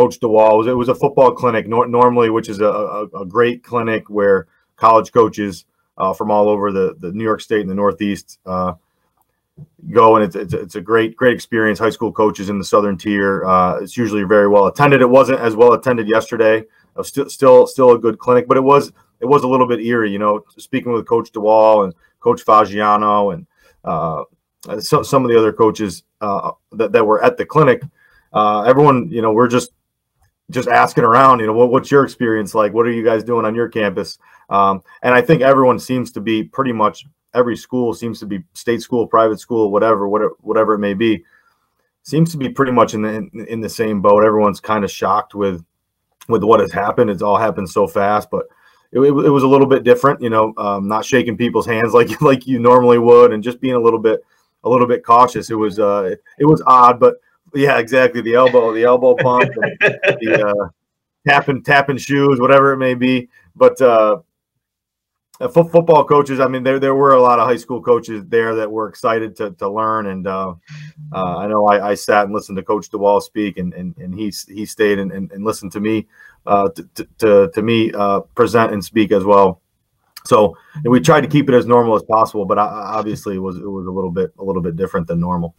Coach 0.00 0.18
DeWall. 0.18 0.54
It 0.54 0.56
was, 0.56 0.66
it 0.68 0.76
was 0.76 0.88
a 0.88 0.94
football 0.94 1.32
clinic 1.32 1.68
nor- 1.68 1.86
normally, 1.86 2.30
which 2.30 2.48
is 2.48 2.60
a, 2.60 2.64
a, 2.64 3.04
a, 3.20 3.26
great 3.26 3.62
clinic 3.62 4.08
where 4.08 4.46
college 4.76 5.12
coaches 5.12 5.66
uh, 5.98 6.14
from 6.14 6.30
all 6.30 6.48
over 6.48 6.72
the, 6.72 6.96
the 7.00 7.12
New 7.12 7.24
York 7.24 7.42
State 7.42 7.60
and 7.60 7.68
the 7.68 7.74
Northeast 7.74 8.38
uh, 8.46 8.72
go, 9.90 10.16
and 10.16 10.24
it's, 10.24 10.36
it's, 10.36 10.54
it's, 10.54 10.74
a 10.76 10.80
great 10.80 11.16
great 11.16 11.34
experience. 11.34 11.78
High 11.78 11.90
school 11.90 12.12
coaches 12.12 12.48
in 12.48 12.58
the 12.58 12.64
Southern 12.64 12.96
Tier. 12.96 13.44
Uh, 13.44 13.80
it's 13.82 13.94
usually 13.94 14.22
very 14.22 14.48
well 14.48 14.68
attended. 14.68 15.02
It 15.02 15.10
wasn't 15.10 15.40
as 15.40 15.54
well 15.54 15.74
attended 15.74 16.08
yesterday. 16.08 16.64
still 17.02 17.28
still 17.28 17.66
still 17.66 17.92
a 17.92 17.98
good 17.98 18.18
clinic, 18.18 18.48
but 18.48 18.56
it 18.56 18.64
was 18.64 18.92
it 19.20 19.26
was 19.26 19.42
a 19.42 19.48
little 19.48 19.68
bit 19.68 19.80
eerie. 19.80 20.10
You 20.10 20.18
know, 20.18 20.44
speaking 20.56 20.92
with 20.92 21.06
Coach 21.06 21.30
DeWall 21.32 21.84
and 21.84 21.94
Coach 22.20 22.42
Fagiano 22.42 23.34
and 23.34 23.46
uh, 23.84 24.24
so, 24.80 25.02
some 25.02 25.24
of 25.24 25.30
the 25.30 25.38
other 25.38 25.52
coaches 25.52 26.04
uh, 26.22 26.52
that, 26.72 26.92
that 26.92 27.04
were 27.04 27.22
at 27.22 27.36
the 27.36 27.44
clinic. 27.44 27.82
Uh, 28.32 28.62
everyone, 28.62 29.10
you 29.10 29.22
know, 29.22 29.32
we're 29.32 29.48
just 29.48 29.72
just 30.50 30.68
asking 30.68 31.04
around, 31.04 31.40
you 31.40 31.46
know, 31.46 31.52
what, 31.52 31.70
what's 31.70 31.90
your 31.90 32.04
experience 32.04 32.54
like? 32.54 32.72
What 32.72 32.86
are 32.86 32.92
you 32.92 33.04
guys 33.04 33.24
doing 33.24 33.46
on 33.46 33.54
your 33.54 33.68
campus? 33.68 34.18
Um, 34.48 34.82
and 35.02 35.14
I 35.14 35.22
think 35.22 35.42
everyone 35.42 35.78
seems 35.78 36.10
to 36.12 36.20
be 36.20 36.42
pretty 36.44 36.72
much 36.72 37.06
every 37.34 37.56
school 37.56 37.94
seems 37.94 38.18
to 38.20 38.26
be 38.26 38.42
state 38.54 38.82
school, 38.82 39.06
private 39.06 39.40
school, 39.40 39.70
whatever, 39.70 40.08
whatever, 40.08 40.34
whatever 40.40 40.74
it 40.74 40.78
may 40.78 40.94
be, 40.94 41.24
seems 42.02 42.32
to 42.32 42.36
be 42.36 42.48
pretty 42.48 42.72
much 42.72 42.94
in 42.94 43.02
the 43.02 43.08
in, 43.08 43.46
in 43.48 43.60
the 43.60 43.68
same 43.68 44.00
boat. 44.00 44.24
Everyone's 44.24 44.60
kind 44.60 44.84
of 44.84 44.90
shocked 44.90 45.34
with 45.34 45.64
with 46.28 46.42
what 46.42 46.60
has 46.60 46.72
happened. 46.72 47.10
It's 47.10 47.22
all 47.22 47.36
happened 47.36 47.68
so 47.68 47.86
fast, 47.86 48.30
but 48.30 48.46
it, 48.92 49.00
it, 49.00 49.12
it 49.12 49.30
was 49.30 49.42
a 49.42 49.48
little 49.48 49.66
bit 49.66 49.84
different, 49.84 50.20
you 50.20 50.30
know, 50.30 50.52
um, 50.56 50.88
not 50.88 51.04
shaking 51.04 51.36
people's 51.36 51.66
hands 51.66 51.92
like 51.94 52.20
like 52.20 52.46
you 52.46 52.58
normally 52.58 52.98
would, 52.98 53.32
and 53.32 53.42
just 53.42 53.60
being 53.60 53.74
a 53.74 53.80
little 53.80 54.00
bit 54.00 54.24
a 54.64 54.68
little 54.68 54.86
bit 54.86 55.04
cautious. 55.04 55.50
It 55.50 55.54
was 55.54 55.78
uh, 55.78 56.10
it, 56.12 56.22
it 56.38 56.44
was 56.44 56.62
odd, 56.66 56.98
but 56.98 57.16
yeah, 57.54 57.78
exactly. 57.78 58.20
The 58.20 58.34
elbow, 58.34 58.72
the 58.72 58.84
elbow 58.84 59.14
pump, 59.14 59.50
the 59.52 60.54
uh, 60.64 60.68
tapping, 61.28 61.62
tapping 61.62 61.98
shoes, 61.98 62.40
whatever 62.40 62.72
it 62.72 62.78
may 62.78 62.94
be. 62.94 63.28
But 63.56 63.80
uh, 63.80 64.18
football 65.48 66.04
coaches, 66.04 66.40
I 66.40 66.48
mean, 66.48 66.62
there 66.62 66.78
there 66.78 66.94
were 66.94 67.12
a 67.12 67.22
lot 67.22 67.38
of 67.38 67.48
high 67.48 67.56
school 67.56 67.82
coaches 67.82 68.24
there 68.28 68.54
that 68.56 68.70
were 68.70 68.88
excited 68.88 69.36
to, 69.36 69.52
to 69.52 69.70
learn. 69.70 70.06
And 70.06 70.26
uh, 70.26 70.54
uh, 71.12 71.36
I 71.38 71.46
know 71.46 71.66
I, 71.66 71.90
I, 71.90 71.94
sat 71.94 72.24
and 72.24 72.34
listened 72.34 72.56
to 72.56 72.62
Coach 72.62 72.90
DeWall 72.90 73.22
speak, 73.22 73.58
and 73.58 73.72
and, 73.74 73.96
and 73.96 74.14
he 74.14 74.32
he 74.48 74.66
stayed 74.66 74.98
and, 74.98 75.10
and, 75.12 75.32
and 75.32 75.44
listened 75.44 75.72
to 75.72 75.80
me 75.80 76.06
uh, 76.46 76.68
to, 76.70 77.08
to, 77.18 77.50
to 77.54 77.62
me 77.62 77.92
uh, 77.92 78.20
present 78.34 78.72
and 78.72 78.84
speak 78.84 79.12
as 79.12 79.24
well. 79.24 79.60
So 80.26 80.56
we 80.84 81.00
tried 81.00 81.22
to 81.22 81.28
keep 81.28 81.48
it 81.48 81.54
as 81.54 81.66
normal 81.66 81.96
as 81.96 82.02
possible, 82.02 82.44
but 82.44 82.58
I, 82.58 82.64
obviously 82.64 83.36
it 83.36 83.40
was 83.40 83.56
it 83.56 83.70
was 83.70 83.86
a 83.86 83.90
little 83.90 84.10
bit 84.10 84.32
a 84.38 84.44
little 84.44 84.62
bit 84.62 84.76
different 84.76 85.06
than 85.06 85.20
normal. 85.20 85.54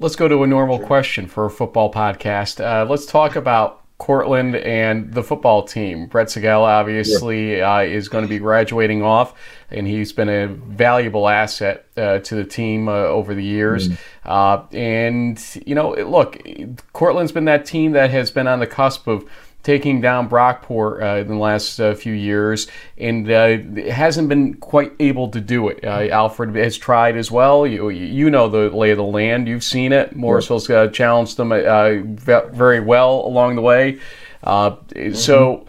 Let's 0.00 0.14
go 0.14 0.28
to 0.28 0.44
a 0.44 0.46
normal 0.46 0.78
sure. 0.78 0.86
question 0.86 1.26
for 1.26 1.44
a 1.44 1.50
football 1.50 1.92
podcast. 1.92 2.64
Uh, 2.64 2.88
let's 2.88 3.04
talk 3.04 3.34
about 3.34 3.82
Cortland 3.98 4.54
and 4.54 5.12
the 5.12 5.24
football 5.24 5.64
team. 5.64 6.06
Brett 6.06 6.28
Segala 6.28 6.68
obviously 6.68 7.56
yeah. 7.56 7.78
uh, 7.78 7.80
is 7.80 8.08
going 8.08 8.22
to 8.22 8.28
be 8.28 8.38
graduating 8.38 9.02
off, 9.02 9.34
and 9.72 9.88
he's 9.88 10.12
been 10.12 10.28
a 10.28 10.46
valuable 10.46 11.28
asset 11.28 11.86
uh, 11.96 12.20
to 12.20 12.36
the 12.36 12.44
team 12.44 12.88
uh, 12.88 12.92
over 12.92 13.34
the 13.34 13.42
years. 13.42 13.88
Mm. 13.88 14.72
and 14.72 15.62
you 15.66 15.74
know, 15.74 15.94
look, 15.94 16.40
Cortland's 16.92 17.32
been 17.32 17.46
that 17.46 17.66
team 17.66 17.90
that 17.92 18.10
has 18.10 18.30
been 18.30 18.46
on 18.46 18.60
the 18.60 18.68
cusp 18.68 19.08
of 19.08 19.28
taking 19.62 20.00
down 20.00 20.28
Brockport 20.28 21.02
uh, 21.02 21.20
in 21.20 21.28
the 21.28 21.34
last 21.34 21.78
uh, 21.80 21.94
few 21.94 22.12
years, 22.12 22.68
and 22.96 23.30
uh, 23.30 23.58
hasn't 23.90 24.28
been 24.28 24.54
quite 24.54 24.92
able 25.00 25.28
to 25.28 25.40
do 25.40 25.68
it. 25.68 25.84
Uh, 25.84 26.08
Alfred 26.10 26.54
has 26.56 26.76
tried 26.78 27.16
as 27.16 27.30
well. 27.30 27.66
You, 27.66 27.90
you 27.90 28.30
know 28.30 28.48
the 28.48 28.70
lay 28.70 28.90
of 28.90 28.96
the 28.96 29.04
land. 29.04 29.48
You've 29.48 29.64
seen 29.64 29.92
it. 29.92 30.14
Morrisville's 30.14 30.70
uh, 30.70 30.88
challenged 30.88 31.36
them 31.36 31.52
uh, 31.52 32.00
very 32.52 32.80
well 32.80 33.26
along 33.26 33.56
the 33.56 33.62
way. 33.62 33.98
Mm-hmm. 34.44 35.14
So, 35.14 35.66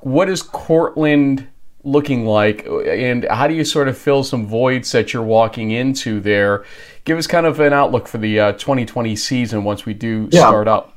what 0.00 0.28
is 0.28 0.42
Cortland? 0.42 1.48
looking 1.86 2.26
like 2.26 2.66
and 2.66 3.24
how 3.30 3.46
do 3.46 3.54
you 3.54 3.64
sort 3.64 3.86
of 3.86 3.96
fill 3.96 4.24
some 4.24 4.44
voids 4.44 4.90
that 4.90 5.12
you're 5.12 5.22
walking 5.22 5.70
into 5.70 6.18
there 6.18 6.64
give 7.04 7.16
us 7.16 7.28
kind 7.28 7.46
of 7.46 7.60
an 7.60 7.72
outlook 7.72 8.08
for 8.08 8.18
the 8.18 8.40
uh, 8.40 8.52
2020 8.54 9.14
season 9.14 9.62
once 9.62 9.86
we 9.86 9.94
do 9.94 10.28
yeah. 10.32 10.40
start 10.40 10.66
up 10.66 10.95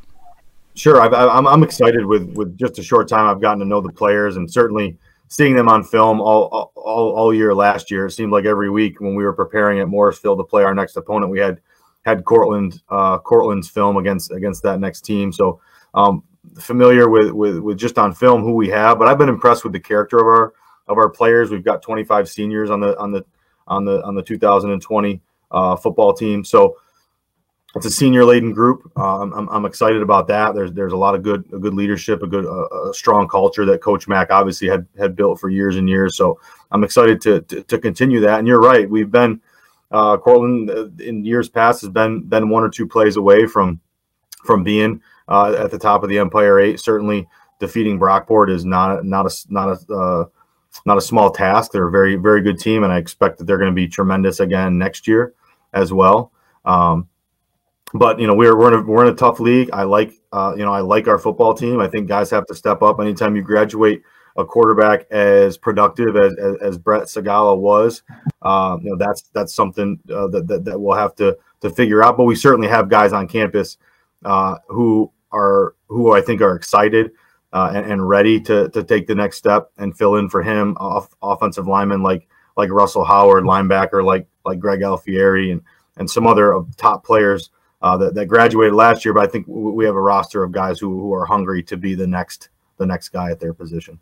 Sure, 0.75 1.01
i 1.01 1.37
am 1.37 1.47
I'm 1.47 1.63
excited 1.63 2.05
with 2.05 2.29
with 2.35 2.57
just 2.57 2.79
a 2.79 2.83
short 2.83 3.07
time. 3.07 3.27
I've 3.27 3.41
gotten 3.41 3.59
to 3.59 3.65
know 3.65 3.81
the 3.81 3.91
players, 3.91 4.37
and 4.37 4.49
certainly 4.49 4.97
seeing 5.27 5.55
them 5.55 5.67
on 5.67 5.83
film 5.83 6.21
all 6.21 6.71
all 6.75 7.11
all 7.11 7.33
year 7.33 7.53
last 7.53 7.91
year. 7.91 8.05
It 8.05 8.11
seemed 8.11 8.31
like 8.31 8.45
every 8.45 8.69
week 8.69 9.01
when 9.01 9.15
we 9.15 9.23
were 9.23 9.33
preparing 9.33 9.79
at 9.79 9.87
Morrisville 9.87 10.37
to 10.37 10.43
play 10.43 10.63
our 10.63 10.73
next 10.73 10.95
opponent, 10.95 11.31
we 11.31 11.39
had 11.39 11.59
had 12.05 12.25
Cortland 12.25 12.81
uh, 12.89 13.17
Cortland's 13.19 13.69
film 13.69 13.97
against 13.97 14.31
against 14.31 14.63
that 14.63 14.79
next 14.79 15.01
team. 15.01 15.31
So 15.31 15.59
um, 15.93 16.23
familiar 16.59 17.09
with, 17.09 17.31
with 17.31 17.59
with 17.59 17.77
just 17.77 17.97
on 17.97 18.13
film 18.13 18.41
who 18.41 18.53
we 18.53 18.69
have, 18.69 18.99
but 18.99 19.07
I've 19.07 19.17
been 19.17 19.29
impressed 19.29 19.63
with 19.63 19.73
the 19.73 19.79
character 19.79 20.17
of 20.17 20.25
our 20.27 20.53
of 20.87 20.97
our 20.97 21.09
players. 21.09 21.51
We've 21.51 21.63
got 21.63 21.81
25 21.81 22.29
seniors 22.29 22.69
on 22.69 22.79
the 22.79 22.97
on 22.99 23.11
the 23.11 23.25
on 23.67 23.85
the 23.85 24.03
on 24.03 24.15
the 24.15 24.23
2020 24.23 25.21
uh, 25.51 25.75
football 25.75 26.13
team. 26.13 26.43
So 26.43 26.77
it's 27.75 27.85
a 27.85 27.91
senior 27.91 28.25
laden 28.25 28.51
group. 28.51 28.91
Um, 28.97 29.31
I'm, 29.33 29.49
I'm, 29.49 29.65
excited 29.65 30.01
about 30.01 30.27
that. 30.27 30.55
There's 30.55 30.73
there's 30.73 30.93
a 30.93 30.97
lot 30.97 31.13
of 31.13 31.21
good 31.21 31.49
good 31.49 31.73
leadership, 31.73 32.23
a 32.23 32.27
good 32.27 32.45
a 32.45 32.93
strong 32.93 33.27
culture 33.27 33.65
that 33.65 33.81
Coach 33.81 34.07
Mack 34.07 34.31
obviously 34.31 34.67
had 34.67 34.87
had 34.97 35.15
built 35.15 35.39
for 35.39 35.49
years 35.49 35.75
and 35.75 35.87
years. 35.87 36.17
So 36.17 36.39
I'm 36.71 36.83
excited 36.83 37.21
to 37.21 37.41
to, 37.41 37.63
to 37.63 37.77
continue 37.77 38.21
that. 38.21 38.39
And 38.39 38.47
you're 38.47 38.61
right, 38.61 38.89
we've 38.89 39.11
been 39.11 39.41
uh, 39.91 40.17
Cortland 40.17 40.69
uh, 40.69 40.87
in 40.99 41.25
years 41.25 41.49
past 41.49 41.81
has 41.81 41.89
been 41.89 42.21
been 42.23 42.49
one 42.49 42.63
or 42.63 42.69
two 42.69 42.87
plays 42.87 43.17
away 43.17 43.45
from 43.45 43.79
from 44.45 44.63
being 44.63 45.01
uh, 45.27 45.55
at 45.57 45.71
the 45.71 45.79
top 45.79 46.03
of 46.03 46.09
the 46.09 46.19
Empire 46.19 46.59
Eight. 46.59 46.79
Certainly, 46.79 47.27
defeating 47.59 47.99
Brockport 47.99 48.49
is 48.49 48.65
not 48.65 49.05
not 49.05 49.25
a 49.25 49.35
not 49.49 49.69
a 49.69 49.93
uh, 49.93 50.25
not 50.85 50.97
a 50.97 51.01
small 51.01 51.31
task. 51.31 51.71
They're 51.71 51.87
a 51.87 51.91
very 51.91 52.15
very 52.15 52.41
good 52.41 52.59
team, 52.59 52.83
and 52.83 52.91
I 52.91 52.97
expect 52.97 53.37
that 53.37 53.45
they're 53.45 53.57
going 53.57 53.71
to 53.71 53.75
be 53.75 53.87
tremendous 53.87 54.39
again 54.39 54.77
next 54.77 55.07
year 55.07 55.33
as 55.73 55.93
well. 55.93 56.31
Um, 56.65 57.07
but 57.93 58.19
you 58.19 58.27
know 58.27 58.35
we're 58.35 58.57
we're 58.57 58.73
in 58.73 58.79
a, 58.79 58.81
we're 58.83 59.05
in 59.05 59.13
a 59.13 59.15
tough 59.15 59.39
league. 59.39 59.69
I 59.73 59.83
like 59.83 60.13
uh, 60.31 60.53
you 60.55 60.63
know 60.63 60.73
I 60.73 60.81
like 60.81 61.07
our 61.07 61.17
football 61.17 61.53
team. 61.53 61.79
I 61.79 61.87
think 61.87 62.07
guys 62.07 62.29
have 62.31 62.45
to 62.47 62.55
step 62.55 62.81
up. 62.81 62.99
Anytime 62.99 63.35
you 63.35 63.41
graduate 63.41 64.03
a 64.37 64.45
quarterback 64.45 65.09
as 65.11 65.57
productive 65.57 66.15
as 66.15 66.35
as, 66.37 66.55
as 66.61 66.77
Brett 66.77 67.03
Segala 67.03 67.57
was, 67.57 68.03
uh, 68.41 68.77
you 68.81 68.91
know 68.91 68.97
that's 68.97 69.23
that's 69.33 69.53
something 69.53 69.99
uh, 70.13 70.27
that, 70.27 70.47
that 70.47 70.65
that 70.65 70.79
we'll 70.79 70.97
have 70.97 71.15
to 71.15 71.37
to 71.61 71.69
figure 71.69 72.03
out. 72.03 72.17
But 72.17 72.25
we 72.25 72.35
certainly 72.35 72.67
have 72.67 72.89
guys 72.89 73.13
on 73.13 73.27
campus 73.27 73.77
uh, 74.23 74.57
who 74.67 75.11
are 75.31 75.75
who 75.87 76.13
I 76.13 76.21
think 76.21 76.41
are 76.41 76.55
excited 76.55 77.11
uh, 77.53 77.71
and, 77.73 77.91
and, 77.91 78.07
ready 78.07 78.39
to 78.41 78.69
to 78.69 78.83
take 78.83 79.07
the 79.07 79.15
next 79.15 79.37
step 79.37 79.71
and 79.77 79.97
fill 79.97 80.15
in 80.15 80.29
for 80.29 80.43
him. 80.43 80.75
Off, 80.79 81.09
offensive 81.21 81.67
linemen 81.67 82.03
like 82.03 82.27
like 82.55 82.69
Russell 82.69 83.05
Howard, 83.05 83.43
linebacker 83.43 84.03
like 84.03 84.27
like 84.45 84.59
Greg 84.59 84.81
Alfieri, 84.81 85.51
and 85.51 85.61
and 85.97 86.09
some 86.09 86.27
other 86.27 86.59
top 86.77 87.03
players 87.03 87.49
uh, 87.81 87.97
that, 87.97 88.13
that 88.15 88.25
graduated 88.25 88.73
last 88.73 89.05
year, 89.05 89.13
but 89.13 89.23
I 89.23 89.27
think 89.27 89.45
we 89.47 89.85
have 89.85 89.95
a 89.95 90.01
roster 90.01 90.43
of 90.43 90.51
guys 90.51 90.79
who, 90.79 90.99
who 90.99 91.13
are 91.13 91.25
hungry 91.25 91.63
to 91.63 91.77
be 91.77 91.95
the 91.95 92.07
next 92.07 92.49
the 92.77 92.85
next 92.85 93.09
guy 93.09 93.29
at 93.29 93.39
their 93.39 93.53
position. 93.53 93.99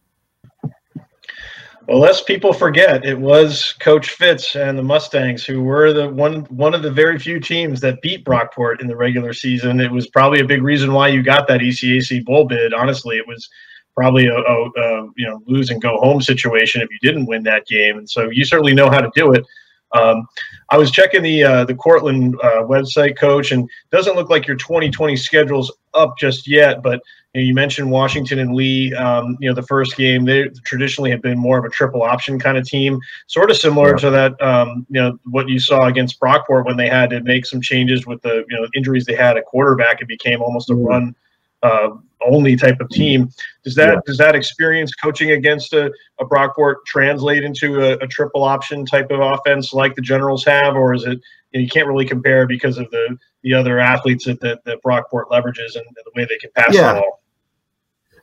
Well, 1.88 2.00
lest 2.00 2.28
people 2.28 2.52
forget, 2.52 3.06
it 3.06 3.18
was 3.18 3.74
Coach 3.80 4.10
Fitz 4.10 4.58
and 4.58 4.78
the 4.78 4.84
Mustangs 4.84 5.46
who 5.46 5.64
were 5.64 5.94
the 5.94 6.10
one 6.10 6.42
one 6.46 6.74
of 6.74 6.82
the 6.82 6.92
very 6.92 7.18
few 7.18 7.40
teams 7.40 7.80
that 7.80 8.02
beat 8.02 8.26
Brockport 8.26 8.82
in 8.82 8.88
the 8.88 8.96
regular 8.96 9.32
season. 9.32 9.80
It 9.80 9.92
was 9.92 10.08
probably 10.08 10.42
a 10.42 10.46
big 10.46 10.64
reason 10.64 10.92
why 10.92 11.08
you 11.08 11.24
got 11.24 11.48
that 11.48 11.62
ECAC 11.62 12.26
bowl 12.26 12.46
bid. 12.46 12.74
Honestly, 12.74 13.18
it 13.18 13.26
was 13.26 13.48
probably 13.96 14.28
a, 14.28 14.36
a, 14.36 14.70
a 14.70 15.10
you 15.16 15.28
know 15.28 15.42
lose 15.46 15.70
and 15.70 15.82
go 15.82 15.98
home 15.98 16.22
situation 16.22 16.82
if 16.82 16.90
you 16.92 17.00
didn't 17.02 17.26
win 17.26 17.44
that 17.44 17.66
game, 17.68 17.98
and 17.98 18.10
so 18.10 18.30
you 18.32 18.44
certainly 18.44 18.74
know 18.74 18.90
how 18.90 19.00
to 19.00 19.10
do 19.16 19.32
it. 19.32 19.46
Um, 19.94 20.28
I 20.70 20.78
was 20.78 20.92
checking 20.92 21.24
the 21.24 21.44
uh, 21.44 21.66
the 21.66 21.76
Cortland 21.76 22.36
uh, 22.44 22.64
website, 22.64 23.18
coach, 23.18 23.52
and 23.52 23.70
doesn't 23.92 24.16
look 24.16 24.30
like 24.30 24.48
your 24.48 24.58
2020 24.58 25.16
schedule's 25.16 25.72
up 25.94 26.18
just 26.18 26.48
yet. 26.48 26.84
But 26.84 27.02
you, 27.34 27.42
know, 27.42 27.48
you 27.48 27.54
mentioned 27.54 27.90
Washington 27.90 28.40
and 28.40 28.54
Lee. 28.54 28.94
Um, 28.94 29.38
you 29.40 29.48
know, 29.48 29.56
the 29.56 29.64
first 29.64 29.96
game 29.96 30.26
they 30.26 30.50
traditionally 30.66 31.10
have 31.12 31.22
been 31.22 31.38
more 31.38 31.58
of 31.58 31.66
a 31.66 31.70
triple 31.70 32.04
option 32.04 32.38
kind 32.38 32.58
of 32.58 32.68
team, 32.68 33.00
sort 33.28 33.50
of 33.50 33.58
similar 33.58 33.92
yeah. 33.92 33.98
to 33.98 34.10
that. 34.10 34.42
Um, 34.42 34.86
you 34.90 35.02
know, 35.02 35.18
what 35.26 35.48
you 35.48 35.60
saw 35.60 35.88
against 35.88 36.20
Brockport 36.20 36.66
when 36.66 36.78
they 36.78 36.90
had 36.90 37.10
to 37.12 37.22
make 37.22 37.46
some 37.46 37.62
changes 37.62 38.06
with 38.06 38.22
the 38.22 38.44
you 38.50 38.58
know 38.58 38.68
injuries 38.76 39.06
they 39.06 39.16
had 39.16 39.38
at 39.38 39.46
quarterback. 39.46 40.02
It 40.02 40.08
became 40.08 40.42
almost 40.42 40.70
a 40.70 40.74
mm-hmm. 40.74 40.86
run 40.86 41.16
uh, 41.64 41.90
only 42.26 42.56
type 42.56 42.80
of 42.80 42.90
team. 42.90 43.30
Does 43.64 43.76
that 43.76 43.94
yeah. 43.94 44.00
does 44.06 44.18
that 44.18 44.36
experience 44.36 44.94
coaching 44.96 45.32
against 45.32 45.74
a, 45.74 45.92
a 46.20 46.26
Brockport 46.26 46.76
translate 46.86 47.44
into 47.44 47.82
a, 47.82 47.94
a, 47.98 48.08
triple 48.08 48.44
option 48.44 48.86
type 48.86 49.12
of 49.12 49.20
offense 49.20 49.74
like 49.74 49.96
the 49.96 50.02
Generals 50.02 50.44
have, 50.46 50.76
or 50.76 50.94
is 50.94 51.04
it 51.04 51.20
you, 51.52 51.60
know, 51.60 51.62
you 51.62 51.70
can't 51.70 51.88
really 51.88 52.06
compare 52.06 52.48
because 52.48 52.78
of 52.78 52.90
the 52.92 53.18
the 53.44 53.54
other 53.54 53.80
athletes 53.80 54.26
that 54.26 54.40
that, 54.42 54.64
that 54.66 54.80
Brockport 54.84 55.30
leverages 55.32 55.76
and, 55.76 55.86
the 55.96 56.12
way 56.16 56.26
they 56.26 56.38
can 56.38 56.50
pass 56.56 56.74
yeah. 56.74 56.94
the 56.94 57.02
ball? 57.02 57.22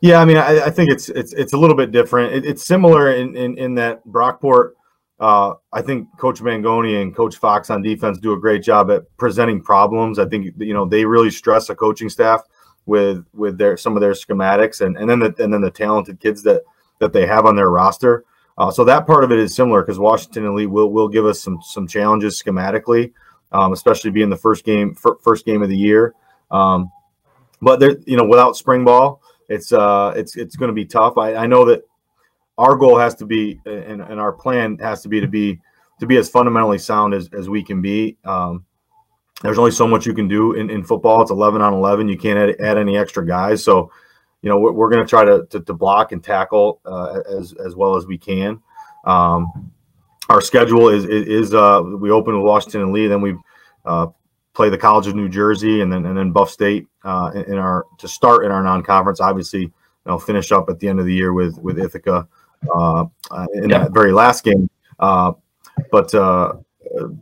Yeah, 0.01 0.21
I 0.21 0.25
mean, 0.25 0.37
I, 0.37 0.67
I, 0.67 0.71
think 0.71 0.91
it's 0.91 1.09
it's 1.09 1.33
it's 1.33 1.55
a 1.55 1.57
little 1.57 1.77
bit 1.77 1.91
different. 1.91 2.35
It, 2.35 2.45
it's 2.45 2.65
similar 2.65 3.13
in, 3.13 3.37
in 3.37 3.57
in 3.59 3.75
that 3.77 4.07
Brockport. 4.07 4.73
Uh, 5.21 5.55
I 5.73 5.81
think 5.81 6.09
Coach 6.19 6.41
Mangone 6.41 7.01
and 7.01 7.15
Coach 7.15 7.37
Fox 7.37 7.71
on 7.71 7.81
defense 7.81 8.19
do 8.19 8.33
a 8.33 8.39
great 8.39 8.63
job 8.63 8.91
at 8.91 9.05
presenting 9.17 9.63
problems. 9.63 10.19
I 10.19 10.27
think 10.27 10.53
you 10.59 10.75
know 10.75 10.85
they 10.85 11.05
really 11.05 11.31
stress 11.31 11.71
a 11.71 11.75
coaching 11.75 12.09
staff 12.09 12.43
with 12.87 13.25
with 13.33 13.59
their 13.59 13.77
some 13.77 13.97
of 13.97 14.01
their 14.01 14.13
schematics 14.13 14.81
and 14.81 14.97
and 14.97 15.09
then 15.09 15.19
the 15.19 15.35
and 15.39 15.53
then 15.53 15.61
the 15.61 15.71
talented 15.71 16.21
kids 16.21 16.43
that 16.43 16.63
that 17.01 17.13
they 17.13 17.27
have 17.27 17.47
on 17.47 17.57
their 17.57 17.71
roster. 17.71 18.25
Uh, 18.57 18.71
so 18.71 18.85
that 18.85 19.07
part 19.07 19.25
of 19.25 19.33
it 19.33 19.39
is 19.39 19.55
similar 19.55 19.83
because 19.83 19.99
Washington 19.99 20.47
and 20.47 20.55
Lee 20.55 20.67
will 20.67 20.91
will 20.91 21.09
give 21.09 21.27
us 21.27 21.43
some 21.43 21.61
some 21.63 21.87
challenges 21.89 22.41
schematically, 22.41 23.13
um, 23.53 23.73
especially 23.73 24.11
being 24.11 24.31
the 24.31 24.37
first 24.37 24.65
game 24.65 24.95
first 25.23 25.45
game 25.45 25.63
of 25.63 25.69
the 25.69 25.77
year. 25.77 26.15
Um, 26.51 26.91
but 27.61 27.81
there, 27.81 27.97
you 28.07 28.17
know, 28.17 28.25
without 28.25 28.57
spring 28.57 28.85
ball, 28.85 29.23
it's 29.49 29.73
uh 29.73 30.13
it's 30.17 30.37
it's 30.37 30.57
going 30.57 30.69
to 30.69 30.75
be 30.75 30.85
tough. 30.85 31.19
I, 31.19 31.35
I 31.35 31.47
know 31.47 31.65
that 31.65 31.83
our 32.59 32.77
goal 32.77 32.99
has 32.99 33.15
to 33.17 33.27
be 33.27 33.61
and, 33.67 34.01
and 34.01 34.21
our 34.21 34.33
plan 34.33 34.79
has 34.79 35.03
to 35.03 35.09
be 35.09 35.21
to 35.21 35.27
be 35.27 35.61
to 36.01 36.07
be 36.07 36.17
as 36.17 36.29
fundamentally 36.29 36.79
sound 36.79 37.15
as, 37.15 37.29
as 37.37 37.49
we 37.49 37.63
can 37.63 37.81
be. 37.81 38.17
Um, 38.25 38.65
there's 39.43 39.59
only 39.59 39.71
so 39.71 39.87
much 39.87 40.07
you 40.07 40.15
can 40.15 40.29
do 40.29 40.53
in, 40.53 40.71
in 40.71 40.85
football. 40.85 41.23
It's 41.23 41.31
11 41.31 41.61
on 41.61 41.75
11. 41.75 42.09
You 42.09 42.17
can't 42.17 42.39
add, 42.39 42.61
add 42.61 42.79
any 42.79 42.97
extra 42.97 43.27
guys. 43.27 43.65
So, 43.65 43.91
you 44.43 44.49
know, 44.49 44.59
we're, 44.59 44.73
we're 44.73 44.91
going 44.91 45.05
to 45.05 45.09
try 45.09 45.25
to, 45.25 45.47
to 45.61 45.75
block 45.75 46.13
and 46.13 46.23
tackle 46.23 46.81
uh, 46.85 47.21
as, 47.29 47.53
as 47.55 47.75
well 47.75 47.97
as 47.97 48.07
we 48.07 48.17
can. 48.17 48.63
Um, 49.05 49.73
our 50.29 50.41
schedule 50.41 50.89
is, 50.89 51.05
is, 51.05 51.53
uh, 51.53 51.83
we 51.85 52.11
open 52.11 52.35
with 52.35 52.45
Washington 52.45 52.83
and 52.83 52.93
Lee, 52.93 53.07
then 53.07 53.21
we 53.21 53.37
uh, 53.85 54.07
play 54.55 54.71
the 54.71 54.79
College 54.79 55.07
of 55.07 55.15
New 55.15 55.29
Jersey 55.29 55.83
and 55.83 55.93
then, 55.93 56.07
and 56.07 56.17
then 56.17 56.33
Buff 56.33 56.49
State 56.49 56.87
uh, 57.05 57.31
in, 57.47 57.59
our, 57.59 57.85
to 57.99 58.09
start 58.09 58.47
in 58.47 58.51
our 58.51 58.63
non-conference, 58.63 59.21
obviously, 59.21 59.61
you 59.61 59.73
know, 60.07 60.19
finish 60.19 60.53
up 60.53 60.71
at 60.71 60.79
the 60.79 60.89
end 60.89 61.01
of 61.01 61.07
the 61.07 61.13
year 61.13 61.35
with, 61.35 61.59
with 61.59 61.79
Ithaca 61.79 62.27
uh, 62.75 63.05
uh, 63.31 63.47
in 63.55 63.69
yeah. 63.69 63.81
that 63.81 63.93
very 63.93 64.13
last 64.13 64.45
game. 64.45 64.71
but, 64.99 66.15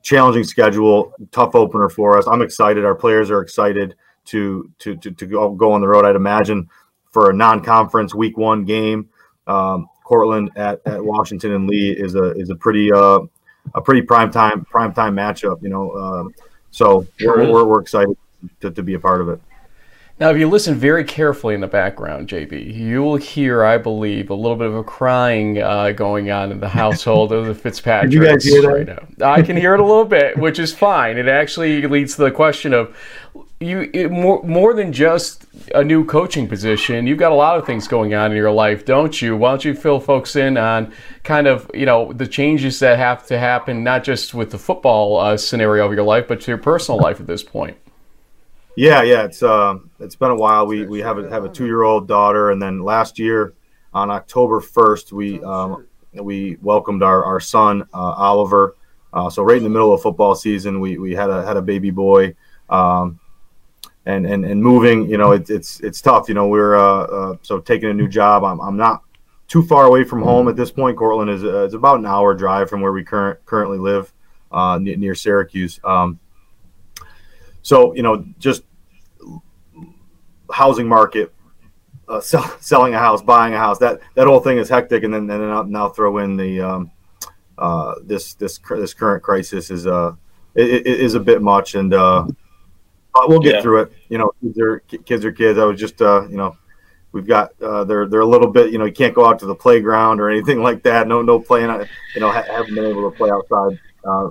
challenging 0.03 0.45
schedule, 0.45 1.13
tough 1.31 1.55
opener 1.55 1.89
for 1.89 2.19
us. 2.19 2.27
I'm 2.27 2.43
excited. 2.43 2.85
Our 2.85 2.95
players 2.95 3.31
are 3.31 3.41
excited 3.41 3.95
to 4.27 4.71
to 4.79 4.97
to, 4.97 5.11
to 5.11 5.27
go, 5.27 5.51
go 5.51 5.73
on 5.73 5.81
the 5.81 5.89
road. 5.89 6.05
I'd 6.05 6.17
imagine 6.17 6.69
for 7.11 7.31
a 7.31 7.35
non-conference 7.35 8.15
week 8.15 8.37
one 8.39 8.65
game, 8.65 9.09
um, 9.47 9.89
Cortland 10.05 10.51
at, 10.57 10.81
at 10.87 11.05
Washington 11.05 11.53
and 11.53 11.69
Lee 11.69 11.91
is 11.91 12.15
a 12.15 12.33
is 12.33 12.51
a 12.51 12.57
pretty 12.57 12.93
uh, 12.93 13.21
a 13.75 13.81
pretty 13.81 14.03
prime 14.03 14.31
time 14.31 14.65
prime 14.65 14.93
time 14.93 15.15
matchup. 15.15 15.63
You 15.63 15.69
know, 15.69 15.93
um, 15.93 16.35
so 16.71 17.07
we're, 17.21 17.51
we're, 17.51 17.65
we're 17.65 17.81
excited 17.81 18.17
to, 18.61 18.71
to 18.71 18.83
be 18.83 18.95
a 18.95 18.99
part 18.99 19.21
of 19.21 19.29
it. 19.29 19.41
Now, 20.23 20.31
if 20.31 20.39
you 20.39 20.49
listen 20.49 20.77
very 20.77 21.03
carefully 21.03 21.57
in 21.57 21.61
the 21.61 21.67
background, 21.67 22.29
JB, 22.29 22.73
you 22.73 23.03
will 23.03 23.17
hear, 23.17 23.65
I 23.65 23.77
believe, 23.77 24.31
a 24.31 24.37
little 24.37 24.55
bit 24.55 24.69
of 24.69 24.77
a 24.77 24.85
crying 24.85 25.61
uh, 25.61 25.91
going 25.91 26.31
on 26.31 26.53
in 26.53 26.61
the 26.61 26.69
household 26.81 27.33
of 27.33 27.47
the 27.47 27.55
Fitzpatricks 27.57 28.13
you 28.13 28.25
guys 28.25 28.45
hear 28.45 28.63
that? 28.63 28.69
right 28.69 28.87
now. 28.87 29.29
I 29.29 29.43
can 29.43 29.57
hear 29.57 29.75
it 29.75 29.81
a 29.81 29.85
little 29.85 30.05
bit, 30.05 30.39
which 30.39 30.61
is 30.61 30.73
fine. 30.73 31.19
It 31.19 31.27
actually 31.27 31.89
leads 31.89 32.15
to 32.15 32.23
the 32.23 32.31
question 32.31 32.73
of 32.73 32.97
you 33.59 33.91
it, 33.93 34.13
more 34.13 34.41
more 34.45 34.75
than 34.75 34.93
just 34.93 35.45
a 35.75 35.83
new 35.83 36.05
coaching 36.05 36.47
position. 36.47 37.05
You've 37.05 37.19
got 37.19 37.33
a 37.33 37.35
lot 37.35 37.59
of 37.59 37.67
things 37.67 37.89
going 37.89 38.15
on 38.15 38.31
in 38.31 38.37
your 38.37 38.53
life, 38.53 38.85
don't 38.85 39.21
you? 39.21 39.37
Why 39.37 39.51
don't 39.51 39.65
you 39.65 39.75
fill 39.75 39.99
folks 39.99 40.37
in 40.37 40.57
on 40.57 40.93
kind 41.25 41.49
of 41.49 41.69
you 41.75 41.85
know 41.85 42.13
the 42.13 42.29
changes 42.29 42.79
that 42.79 42.97
have 42.97 43.27
to 43.27 43.41
happen, 43.41 43.83
not 43.83 44.05
just 44.05 44.35
with 44.35 44.53
the 44.53 44.59
football 44.59 45.19
uh, 45.19 45.37
scenario 45.37 45.85
of 45.85 45.93
your 45.93 46.05
life, 46.05 46.29
but 46.29 46.41
to 46.43 46.53
your 46.53 46.59
personal 46.59 47.01
life 47.01 47.19
at 47.19 47.27
this 47.27 47.43
point. 47.43 47.77
Yeah, 48.75 49.03
yeah, 49.03 49.25
it's 49.25 49.43
uh, 49.43 49.79
it's 50.01 50.17
been 50.17 50.31
a 50.31 50.37
while. 50.37 50.67
We 50.67 50.87
we 50.87 51.01
have 51.01 51.19
a 51.19 51.29
have 51.29 51.45
a 51.45 51.49
two 51.49 51.67
year 51.67 51.83
old 51.83 52.09
daughter, 52.09 52.51
and 52.51 52.61
then 52.61 52.81
last 52.81 53.19
year 53.19 53.55
on 53.93 54.11
October 54.11 54.61
first, 54.61 55.13
we 55.13 55.43
um, 55.43 55.87
we 56.15 56.57
welcomed 56.63 57.03
our 57.03 57.25
our 57.25 57.41
son 57.41 57.83
uh, 57.93 58.15
Oliver. 58.17 58.77
Uh, 59.13 59.29
so 59.29 59.43
right 59.43 59.59
in 59.59 59.63
the 59.63 59.69
middle 59.69 59.93
of 59.93 60.01
football 60.01 60.35
season, 60.35 60.81
we 60.81 60.97
we 60.97 61.15
had 61.15 61.29
a 61.29 61.45
had 61.45 61.57
a 61.57 61.63
baby 61.63 61.91
boy. 61.91 62.35
Um, 62.71 63.21
and, 64.07 64.27
and 64.27 64.45
and 64.45 64.61
moving, 64.63 65.09
you 65.09 65.17
know, 65.17 65.33
it's 65.33 65.51
it's 65.51 65.81
it's 65.81 66.01
tough. 66.01 66.29
You 66.29 66.35
know, 66.35 66.49
we're 66.49 66.75
uh, 66.75 67.03
uh, 67.05 67.37
so 67.43 67.61
taking 67.61 67.91
a 67.91 67.95
new 67.95 68.09
job. 68.09 68.43
I'm, 68.43 68.61
I'm 68.61 68.77
not 68.77 69.03
too 69.49 69.63
far 69.63 69.85
away 69.85 70.03
from 70.03 70.23
home 70.23 70.49
at 70.49 70.57
this 70.57 70.73
point. 70.73 70.97
Cortland 70.97 71.31
is 71.31 71.45
uh, 71.45 71.65
it's 71.65 71.75
about 71.75 71.99
an 71.99 72.07
hour 72.07 72.35
drive 72.35 72.69
from 72.69 72.81
where 72.81 72.93
we 72.93 73.05
current 73.05 73.45
currently 73.45 73.79
live, 73.79 74.13
uh, 74.51 74.79
near, 74.81 74.97
near 74.97 75.15
Syracuse. 75.15 75.79
Um, 75.85 76.19
so 77.62 77.94
you 77.94 78.03
know, 78.03 78.25
just 78.38 78.64
housing 80.51 80.88
market, 80.88 81.33
uh, 82.09 82.20
sell, 82.20 82.44
selling 82.61 82.94
a 82.94 82.98
house, 82.98 83.22
buying 83.22 83.55
a 83.55 83.59
house. 83.59 83.79
That 83.79 84.01
that 84.14 84.27
whole 84.27 84.40
thing 84.40 84.59
is 84.59 84.68
hectic, 84.68 85.05
and 85.05 85.14
then 85.14 85.31
and 85.31 85.42
then 85.42 85.70
now 85.70 85.88
throw 85.88 86.18
in 86.18 86.37
the 86.37 86.61
um, 86.61 86.90
uh, 87.59 87.94
this 88.05 88.35
this 88.35 88.59
this 88.59 88.94
current 88.94 89.22
crisis 89.22 89.70
is 89.70 89.87
uh 89.87 90.12
it, 90.55 90.87
it 90.87 91.01
is 91.01 91.14
a 91.14 91.20
bit 91.20 91.40
much, 91.40 91.75
and 91.75 91.94
uh, 91.94 92.27
we'll 93.27 93.40
get 93.40 93.57
yeah. 93.57 93.62
through 93.62 93.83
it. 93.83 93.92
You 94.09 94.18
know, 94.18 94.33
kids 94.42 94.59
are 94.59 94.79
kids 94.81 95.25
are 95.25 95.33
kids. 95.33 95.59
I 95.59 95.64
was 95.64 95.81
just 95.81 96.01
uh, 96.03 96.29
you 96.29 96.37
know. 96.37 96.57
We've 97.12 97.27
got 97.27 97.53
uh, 97.61 97.85
they're 97.85 98.09
they're 98.09 98.20
a 98.20 98.27
little 98.27 98.51
bit 98.51 98.72
you 98.72 98.79
know 98.79 98.87
you 98.87 98.92
can't 98.92 99.14
go 99.14 99.27
out 99.27 99.38
to 99.40 99.46
the 99.46 99.55
playground 99.55 100.18
or 100.18 100.31
anything 100.31 100.62
like 100.68 100.83
that. 100.85 101.07
No 101.07 101.20
no 101.20 101.38
playing 101.38 101.68
you 102.14 102.20
know 102.22 102.31
haven't 102.31 102.75
been 102.75 102.87
able 102.87 103.11
to 103.11 103.14
play 103.14 103.31
outside 103.31 103.79
uh, 104.03 104.29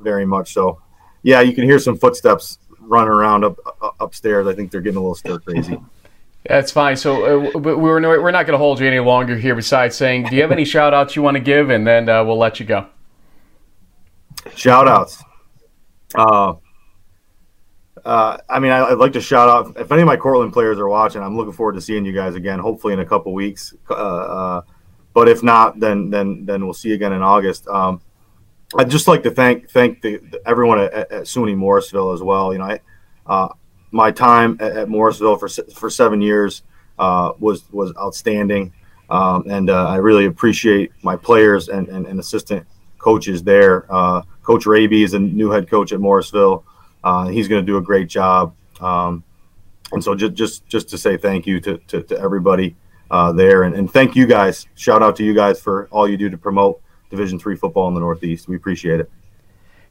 very 0.00 0.26
much. 0.26 0.52
So 0.52 0.80
yeah, 1.22 1.42
you 1.42 1.54
can 1.54 1.62
hear 1.62 1.78
some 1.78 1.96
footsteps 1.96 2.58
running 2.86 3.10
around 3.10 3.44
up, 3.44 3.58
upstairs. 4.00 4.46
I 4.46 4.54
think 4.54 4.70
they're 4.70 4.80
getting 4.80 4.98
a 4.98 5.00
little 5.00 5.14
stir 5.14 5.38
crazy. 5.38 5.78
That's 6.46 6.70
fine. 6.70 6.96
So, 6.96 7.48
uh, 7.48 7.58
but 7.58 7.78
we're 7.78 8.00
we're 8.00 8.30
not 8.30 8.46
going 8.46 8.52
to 8.52 8.58
hold 8.58 8.78
you 8.78 8.86
any 8.86 9.00
longer 9.00 9.36
here. 9.36 9.54
Besides 9.54 9.96
saying, 9.96 10.26
do 10.26 10.36
you 10.36 10.42
have 10.42 10.52
any 10.52 10.64
shout 10.64 10.92
outs 10.92 11.16
you 11.16 11.22
want 11.22 11.36
to 11.36 11.42
give, 11.42 11.70
and 11.70 11.86
then 11.86 12.08
uh, 12.08 12.22
we'll 12.22 12.38
let 12.38 12.60
you 12.60 12.66
go. 12.66 12.86
Shout 14.54 14.86
outs. 14.86 15.22
Uh, 16.14 16.54
uh, 18.04 18.36
I 18.50 18.58
mean, 18.58 18.70
I, 18.70 18.90
would 18.90 18.98
like 18.98 19.14
to 19.14 19.20
shout 19.20 19.48
out 19.48 19.80
if 19.80 19.90
any 19.90 20.02
of 20.02 20.06
my 20.06 20.16
Cortland 20.16 20.52
players 20.52 20.78
are 20.78 20.88
watching. 20.88 21.22
I'm 21.22 21.36
looking 21.36 21.54
forward 21.54 21.74
to 21.74 21.80
seeing 21.80 22.04
you 22.04 22.12
guys 22.12 22.34
again, 22.34 22.58
hopefully 22.58 22.92
in 22.92 23.00
a 23.00 23.06
couple 23.06 23.32
weeks. 23.32 23.74
Uh, 23.88 23.94
uh, 23.94 24.62
but 25.14 25.28
if 25.28 25.42
not, 25.42 25.80
then 25.80 26.10
then 26.10 26.44
then 26.44 26.64
we'll 26.64 26.74
see 26.74 26.90
you 26.90 26.94
again 26.94 27.14
in 27.14 27.22
August. 27.22 27.66
Um, 27.68 28.02
I'd 28.76 28.90
just 28.90 29.08
like 29.08 29.22
to 29.22 29.30
thank 29.30 29.70
thank 29.70 30.02
the, 30.02 30.16
the, 30.18 30.40
everyone 30.46 30.80
at, 30.80 30.92
at, 30.92 31.10
SUNY 31.24 31.56
Morrisville 31.56 32.12
as 32.12 32.22
well. 32.22 32.52
You 32.52 32.58
know, 32.58 32.64
I, 32.64 32.80
uh, 33.26 33.48
my 33.90 34.10
time 34.10 34.56
at, 34.60 34.76
at, 34.76 34.88
Morrisville 34.88 35.36
for 35.36 35.48
for 35.48 35.88
seven 35.90 36.20
years 36.20 36.62
uh, 36.98 37.32
was 37.38 37.70
was 37.72 37.92
outstanding, 37.96 38.72
um, 39.10 39.44
and 39.48 39.70
uh, 39.70 39.88
I 39.88 39.96
really 39.96 40.26
appreciate 40.26 40.92
my 41.02 41.16
players 41.16 41.68
and, 41.68 41.88
and, 41.88 42.06
and 42.06 42.18
assistant 42.18 42.66
coaches 42.98 43.42
there. 43.42 43.86
Uh, 43.92 44.22
coach 44.42 44.66
Raby 44.66 45.04
is 45.04 45.14
a 45.14 45.18
new 45.18 45.50
head 45.50 45.68
coach 45.68 45.92
at 45.92 46.00
Morrisville. 46.00 46.64
Uh, 47.04 47.28
he's 47.28 47.48
going 47.48 47.64
to 47.64 47.66
do 47.66 47.76
a 47.76 47.82
great 47.82 48.08
job, 48.08 48.54
um, 48.80 49.22
and 49.92 50.02
so 50.02 50.14
just 50.14 50.34
just 50.34 50.66
just 50.66 50.88
to 50.88 50.98
say 50.98 51.16
thank 51.16 51.46
you 51.46 51.60
to 51.60 51.78
to, 51.78 52.02
to 52.02 52.18
everybody 52.18 52.74
uh, 53.10 53.32
there, 53.32 53.62
and, 53.62 53.74
and 53.76 53.92
thank 53.92 54.16
you 54.16 54.26
guys. 54.26 54.66
Shout 54.74 55.02
out 55.02 55.14
to 55.16 55.24
you 55.24 55.34
guys 55.34 55.60
for 55.60 55.86
all 55.92 56.08
you 56.08 56.16
do 56.16 56.28
to 56.28 56.38
promote 56.38 56.80
Division 57.14 57.38
three 57.38 57.56
football 57.56 57.88
in 57.88 57.94
the 57.94 58.00
Northeast. 58.00 58.48
We 58.48 58.56
appreciate 58.56 59.00
it. 59.00 59.10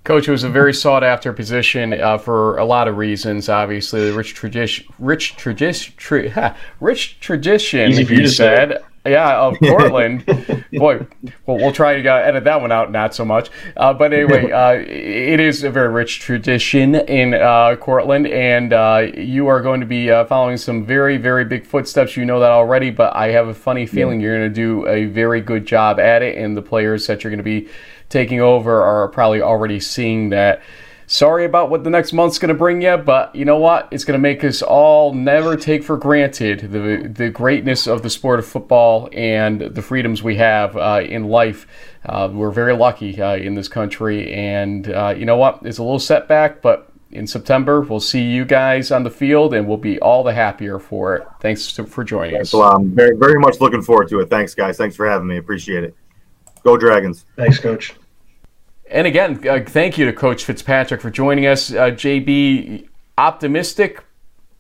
Coach, 0.04 0.28
it 0.28 0.32
was 0.32 0.44
a 0.44 0.50
very 0.50 0.74
sought 0.74 1.04
after 1.04 1.32
position 1.32 1.94
uh, 1.94 2.18
for 2.18 2.58
a 2.58 2.66
lot 2.66 2.90
of 2.90 2.98
reasons. 2.98 3.48
Obviously, 3.48 4.10
the 4.10 4.16
rich 4.16 4.34
tradition, 4.34 4.86
rich 5.00 5.38
tradition, 5.38 5.94
tra- 5.96 6.58
rich 6.82 7.20
tradition. 7.22 7.90
Easy 7.90 8.04
for 8.04 8.14
you 8.14 8.24
to 8.24 8.30
said. 8.30 8.84
Yeah, 9.06 9.38
of 9.38 9.60
Cortland. 9.64 10.26
Boy, 10.72 11.06
well, 11.46 11.58
we'll 11.58 11.74
try 11.74 12.02
to 12.02 12.10
uh, 12.10 12.16
edit 12.16 12.46
that 12.46 12.62
one 12.62 12.72
out, 12.72 12.92
not 12.92 13.14
so 13.14 13.26
much. 13.26 13.50
Uh, 13.76 13.94
but 13.94 14.14
anyway, 14.14 14.50
uh, 14.52 14.74
it 14.74 15.40
is 15.40 15.64
a 15.64 15.70
very 15.70 15.90
rich 15.90 16.20
tradition 16.20 16.96
in 16.96 17.34
uh, 17.34 17.76
Cortland, 17.76 18.28
and 18.28 18.72
uh, 18.72 19.08
you 19.16 19.48
are 19.48 19.62
going 19.62 19.82
to 19.82 19.86
be 19.86 20.10
uh, 20.10 20.24
following 20.26 20.56
some 20.56 20.86
very, 20.86 21.18
very 21.18 21.44
big 21.44 21.66
footsteps. 21.66 22.16
You 22.16 22.26
know 22.26 22.40
that 22.40 22.52
already, 22.52 22.92
but 22.92 23.14
I 23.16 23.32
have 23.32 23.50
a 23.50 23.54
funny 23.54 23.86
feeling 23.86 24.22
you're 24.22 24.38
going 24.38 24.50
to 24.50 24.56
do 24.56 24.88
a 24.88 25.06
very 25.06 25.42
good 25.42 25.66
job 25.66 26.00
at 26.00 26.22
it, 26.22 26.38
and 26.38 26.56
the 26.56 26.62
players 26.62 27.06
that 27.08 27.24
you're 27.24 27.32
going 27.32 27.38
to 27.40 27.44
be 27.44 27.68
taking 28.08 28.40
over 28.40 28.82
are 28.84 29.10
probably 29.10 29.42
already 29.42 29.80
seeing 29.80 30.30
that. 30.30 30.62
Sorry 31.08 31.46
about 31.46 31.70
what 31.70 31.84
the 31.84 31.90
next 31.90 32.14
month's 32.14 32.40
going 32.40 32.50
to 32.50 32.56
bring 32.56 32.82
you, 32.82 32.98
but 32.98 33.36
you 33.36 33.46
know 33.46 33.58
what? 33.58 33.88
It's 33.92 34.06
going 34.06 34.18
to 34.18 34.22
make 34.22 34.44
us 34.44 34.62
all 34.62 35.14
never 35.14 35.56
take 35.56 35.84
for 35.84 35.98
granted 35.98 36.72
the 36.72 37.08
the 37.08 37.30
greatness 37.30 37.88
of 37.88 38.04
the 38.04 38.10
sport 38.10 38.40
of 38.40 38.46
football 38.46 39.10
and 39.14 39.62
the 39.62 39.82
freedoms 39.82 40.24
we 40.24 40.38
have 40.38 40.76
uh, 40.78 41.02
in 41.06 41.26
life. 41.26 41.68
Uh, 42.06 42.30
we're 42.32 42.52
very 42.52 42.76
lucky 42.76 43.22
uh, 43.22 43.36
in 43.36 43.56
this 43.56 43.68
country, 43.68 44.32
and 44.34 44.90
uh, 44.90 45.14
you 45.16 45.26
know 45.26 45.38
what? 45.38 45.60
It's 45.64 45.78
a 45.78 45.84
little 45.84 46.00
setback, 46.00 46.62
but 46.62 46.90
in 47.12 47.28
September 47.28 47.82
we'll 47.82 48.00
see 48.00 48.24
you 48.24 48.44
guys 48.46 48.92
on 48.92 49.04
the 49.04 49.12
field, 49.12 49.54
and 49.54 49.68
we'll 49.68 49.78
be 49.78 50.00
all 50.00 50.24
the 50.24 50.34
happier 50.34 50.80
for 50.80 51.16
it. 51.16 51.28
Thanks 51.40 51.70
for 51.70 52.04
joining 52.04 52.42
us. 52.42 52.54
Well, 52.54 52.76
I'm 52.76 52.96
very 52.96 53.16
very 53.18 53.40
much 53.40 53.60
looking 53.60 53.82
forward 53.82 54.10
to 54.10 54.20
it. 54.20 54.30
Thanks, 54.30 54.56
guys. 54.56 54.78
Thanks 54.78 54.96
for 54.96 55.08
having 55.08 55.28
me. 55.28 55.38
Appreciate 55.38 55.84
it. 55.84 55.96
Go 56.64 56.78
Dragons. 56.78 57.26
Thanks, 57.36 57.60
Coach. 57.60 57.94
And 58.90 59.08
again, 59.08 59.48
uh, 59.48 59.62
thank 59.66 59.98
you 59.98 60.06
to 60.06 60.14
Coach 60.14 60.46
Fitzpatrick 60.46 61.02
for 61.02 61.10
joining 61.10 61.46
us. 61.46 61.72
Uh, 61.72 61.92
JB, 61.92 62.88
optimistic. 63.18 64.04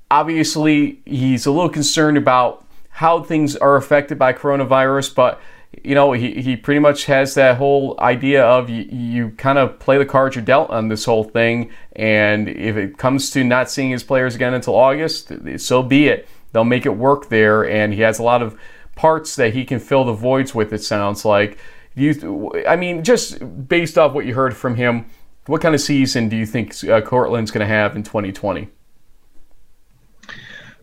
Obviously, 0.10 1.02
he's 1.06 1.46
a 1.46 1.52
little 1.52 1.70
concerned 1.70 2.18
about 2.18 2.66
how 2.90 3.24
things 3.24 3.56
are 3.56 3.76
affected 3.76 4.20
by 4.20 4.34
coronavirus, 4.34 5.16
but 5.16 5.42
you 5.84 5.96
know, 5.96 6.12
he, 6.12 6.42
he 6.42 6.56
pretty 6.56 6.80
much 6.80 7.06
has 7.06 7.34
that 7.34 7.58
whole 7.58 8.00
idea 8.00 8.44
of 8.44 8.70
you, 8.70 8.84
you 8.84 9.30
kind 9.32 9.58
of 9.58 9.80
play 9.80 9.98
the 9.98 10.06
cards 10.06 10.36
you're 10.36 10.46
dealt 10.46 10.70
on 10.70 10.88
this 10.88 11.06
whole 11.06 11.24
thing. 11.24 11.72
And 11.96 12.48
if 12.48 12.78
it 12.78 12.98
comes 12.98 13.32
to 13.32 13.44
not 13.44 13.72
seeing 13.72 13.90
his 13.90 14.04
players 14.04 14.36
again 14.36 14.54
until 14.54 14.76
August, 14.76 15.32
so 15.58 15.82
be 15.82 16.08
it. 16.08 16.28
They'll 16.52 16.64
make 16.64 16.86
it 16.86 16.96
work 16.96 17.30
there. 17.30 17.68
And 17.68 17.94
he 17.94 18.02
has 18.02 18.20
a 18.20 18.24
lot 18.24 18.44
of 18.44 18.60
parts 18.96 19.36
that 19.38 19.54
he 19.54 19.66
can 19.66 19.80
fill 19.80 20.04
the 20.04 20.14
voids 20.14 20.54
with, 20.54 20.72
it 20.72 20.84
sounds 20.84 21.26
like 21.26 21.58
you, 21.96 22.52
I 22.68 22.76
mean, 22.76 23.04
just 23.04 23.40
based 23.68 23.98
off 23.98 24.14
what 24.14 24.26
you 24.26 24.34
heard 24.34 24.56
from 24.56 24.76
him, 24.76 25.06
what 25.46 25.62
kind 25.62 25.76
of 25.76 25.82
season 25.82 26.30
do 26.30 26.36
you 26.36 26.46
think 26.46 26.84
uh, 26.86 27.02
Cortland's 27.02 27.52
going 27.52 27.66
to 27.66 27.74
have 27.74 27.96
in 27.96 28.04
2020? 28.04 28.70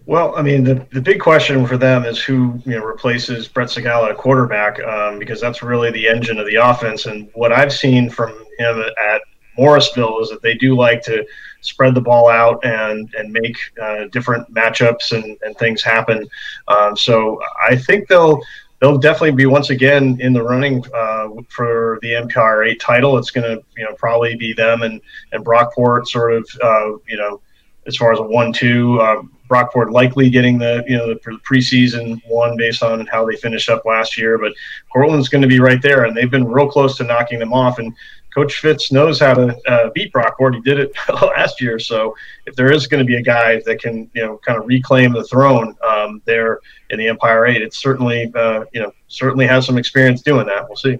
Well, 0.06 0.34
I 0.36 0.42
mean, 0.42 0.64
the, 0.64 0.86
the 0.92 1.00
big 1.00 1.20
question 1.20 1.64
for 1.66 1.76
them 1.76 2.04
is 2.04 2.22
who 2.22 2.60
you 2.64 2.72
know 2.72 2.84
replaces 2.84 3.46
Brett 3.46 3.68
Segala 3.68 4.10
at 4.10 4.16
quarterback 4.16 4.82
um, 4.82 5.18
because 5.18 5.40
that's 5.40 5.62
really 5.62 5.90
the 5.90 6.08
engine 6.08 6.38
of 6.38 6.46
the 6.46 6.56
offense. 6.56 7.06
And 7.06 7.30
what 7.34 7.52
I've 7.52 7.72
seen 7.72 8.10
from 8.10 8.30
him 8.58 8.82
at 8.98 9.22
Morrisville 9.56 10.20
is 10.20 10.30
that 10.30 10.42
they 10.42 10.54
do 10.54 10.74
like 10.74 11.02
to 11.02 11.24
spread 11.60 11.94
the 11.94 12.00
ball 12.00 12.28
out 12.28 12.64
and 12.64 13.12
and 13.16 13.32
make 13.32 13.56
uh, 13.80 14.06
different 14.06 14.52
matchups 14.52 15.12
and, 15.12 15.38
and 15.42 15.56
things 15.58 15.82
happen. 15.82 16.26
Um, 16.68 16.96
so 16.96 17.40
I 17.62 17.76
think 17.76 18.08
they'll 18.08 18.40
they'll 18.80 18.98
definitely 18.98 19.32
be 19.32 19.46
once 19.46 19.70
again 19.70 20.16
in 20.20 20.32
the 20.32 20.42
running 20.42 20.84
uh, 20.94 21.28
for 21.48 21.98
the 22.02 22.14
Empire 22.14 22.64
Eight 22.64 22.80
title. 22.80 23.18
It's 23.18 23.30
going 23.30 23.48
to 23.48 23.62
you 23.76 23.84
know 23.84 23.94
probably 23.94 24.36
be 24.36 24.52
them 24.52 24.82
and 24.82 25.00
and 25.32 25.44
Brockport 25.44 26.06
sort 26.06 26.32
of 26.32 26.48
uh, 26.62 26.96
you 27.08 27.16
know 27.16 27.40
as 27.86 27.96
far 27.96 28.12
as 28.12 28.18
a 28.18 28.22
one 28.22 28.52
two. 28.52 29.00
Uh, 29.00 29.22
Brockport 29.48 29.90
likely 29.90 30.30
getting 30.30 30.58
the 30.58 30.84
you 30.86 30.96
know 30.96 31.08
the 31.08 31.20
preseason 31.48 32.20
one 32.26 32.56
based 32.56 32.82
on 32.82 33.06
how 33.06 33.26
they 33.26 33.36
finished 33.36 33.68
up 33.68 33.84
last 33.84 34.16
year, 34.16 34.38
but 34.38 34.52
Cortland's 34.92 35.28
going 35.28 35.42
to 35.42 35.48
be 35.48 35.60
right 35.60 35.82
there, 35.82 36.04
and 36.04 36.16
they've 36.16 36.30
been 36.30 36.46
real 36.46 36.68
close 36.68 36.96
to 36.98 37.04
knocking 37.04 37.40
them 37.40 37.52
off. 37.52 37.78
And 37.78 37.92
Coach 38.34 38.58
Fitz 38.58 38.92
knows 38.92 39.18
how 39.18 39.34
to 39.34 39.56
uh, 39.66 39.90
beat 39.94 40.12
Brockport. 40.12 40.54
He 40.54 40.60
did 40.60 40.78
it 40.78 40.92
last 41.22 41.60
year. 41.60 41.78
So 41.78 42.14
if 42.46 42.54
there 42.54 42.72
is 42.72 42.86
going 42.86 43.04
to 43.04 43.06
be 43.06 43.16
a 43.16 43.22
guy 43.22 43.60
that 43.66 43.80
can, 43.80 44.10
you 44.14 44.22
know, 44.22 44.38
kind 44.38 44.58
of 44.58 44.66
reclaim 44.66 45.12
the 45.12 45.24
throne 45.24 45.76
um, 45.86 46.22
there 46.24 46.60
in 46.90 46.98
the 46.98 47.08
Empire 47.08 47.46
Eight, 47.46 47.62
it 47.62 47.74
certainly, 47.74 48.30
uh, 48.34 48.64
you 48.72 48.80
know, 48.80 48.92
certainly 49.08 49.46
has 49.46 49.66
some 49.66 49.78
experience 49.78 50.22
doing 50.22 50.46
that. 50.46 50.68
We'll 50.68 50.76
see. 50.76 50.98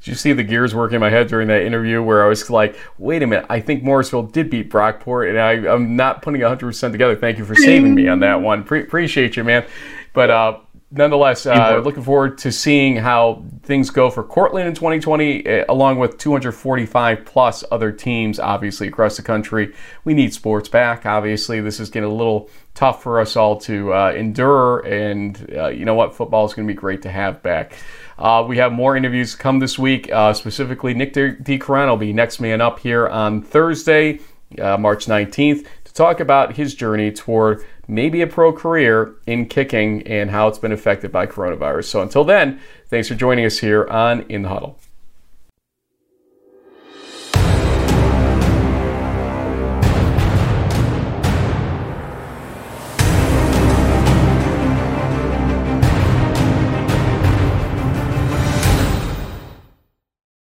Did 0.00 0.06
you 0.06 0.14
see 0.14 0.32
the 0.32 0.44
gears 0.44 0.74
working 0.74 0.96
in 0.96 1.00
my 1.00 1.10
head 1.10 1.26
during 1.26 1.48
that 1.48 1.62
interview 1.62 2.00
where 2.02 2.24
I 2.24 2.28
was 2.28 2.48
like, 2.50 2.76
wait 2.98 3.22
a 3.22 3.26
minute, 3.26 3.46
I 3.48 3.58
think 3.58 3.82
Morrisville 3.82 4.22
did 4.22 4.48
beat 4.48 4.70
Brockport, 4.70 5.28
and 5.28 5.38
I, 5.38 5.74
am 5.74 5.96
not 5.96 6.22
putting 6.22 6.40
100% 6.40 6.92
together. 6.92 7.16
Thank 7.16 7.38
you 7.38 7.44
for 7.44 7.56
saving 7.56 7.96
me 7.96 8.06
on 8.06 8.20
that 8.20 8.40
one. 8.40 8.62
Pre- 8.62 8.82
appreciate 8.82 9.36
you, 9.36 9.42
man. 9.42 9.66
But 10.12 10.30
uh, 10.30 10.58
nonetheless, 10.90 11.44
uh, 11.44 11.80
looking 11.84 12.02
forward 12.02 12.38
to 12.38 12.50
seeing 12.50 12.96
how 12.96 13.44
things 13.62 13.90
go 13.90 14.10
for 14.10 14.22
Cortland 14.22 14.68
in 14.68 14.74
2020, 14.74 15.46
uh, 15.46 15.64
along 15.68 15.98
with 15.98 16.18
245 16.18 17.24
plus 17.24 17.64
other 17.70 17.92
teams, 17.92 18.38
obviously, 18.38 18.88
across 18.88 19.16
the 19.16 19.22
country. 19.22 19.74
We 20.04 20.14
need 20.14 20.32
sports 20.32 20.68
back. 20.68 21.04
Obviously, 21.04 21.60
this 21.60 21.80
is 21.80 21.90
getting 21.90 22.10
a 22.10 22.14
little 22.14 22.48
tough 22.74 23.02
for 23.02 23.20
us 23.20 23.36
all 23.36 23.56
to 23.60 23.92
uh, 23.92 24.12
endure, 24.12 24.80
and 24.80 25.52
uh, 25.56 25.68
you 25.68 25.84
know 25.84 25.94
what? 25.94 26.14
Football 26.14 26.46
is 26.46 26.54
going 26.54 26.66
to 26.66 26.72
be 26.72 26.78
great 26.78 27.02
to 27.02 27.10
have 27.10 27.42
back. 27.42 27.74
Uh, 28.18 28.44
we 28.46 28.56
have 28.56 28.72
more 28.72 28.96
interviews 28.96 29.34
come 29.34 29.58
this 29.58 29.78
week. 29.78 30.10
Uh, 30.10 30.32
specifically, 30.32 30.94
Nick 30.94 31.12
DeCoran 31.12 31.88
will 31.88 31.96
be 31.96 32.12
next 32.12 32.40
man 32.40 32.60
up 32.60 32.80
here 32.80 33.06
on 33.06 33.42
Thursday, 33.42 34.20
March 34.56 35.06
19th, 35.06 35.66
to 35.84 35.94
talk 35.94 36.18
about 36.18 36.56
his 36.56 36.74
journey 36.74 37.12
toward 37.12 37.64
maybe 37.88 38.20
a 38.20 38.26
pro 38.26 38.52
career 38.52 39.14
in 39.26 39.46
kicking 39.46 40.06
and 40.06 40.30
how 40.30 40.46
it's 40.46 40.58
been 40.58 40.72
affected 40.72 41.10
by 41.10 41.26
coronavirus. 41.26 41.84
So 41.84 42.02
until 42.02 42.24
then, 42.24 42.60
thanks 42.88 43.08
for 43.08 43.14
joining 43.14 43.46
us 43.46 43.58
here 43.58 43.86
on 43.88 44.22
In 44.28 44.42
the 44.42 44.50
Huddle. 44.50 44.78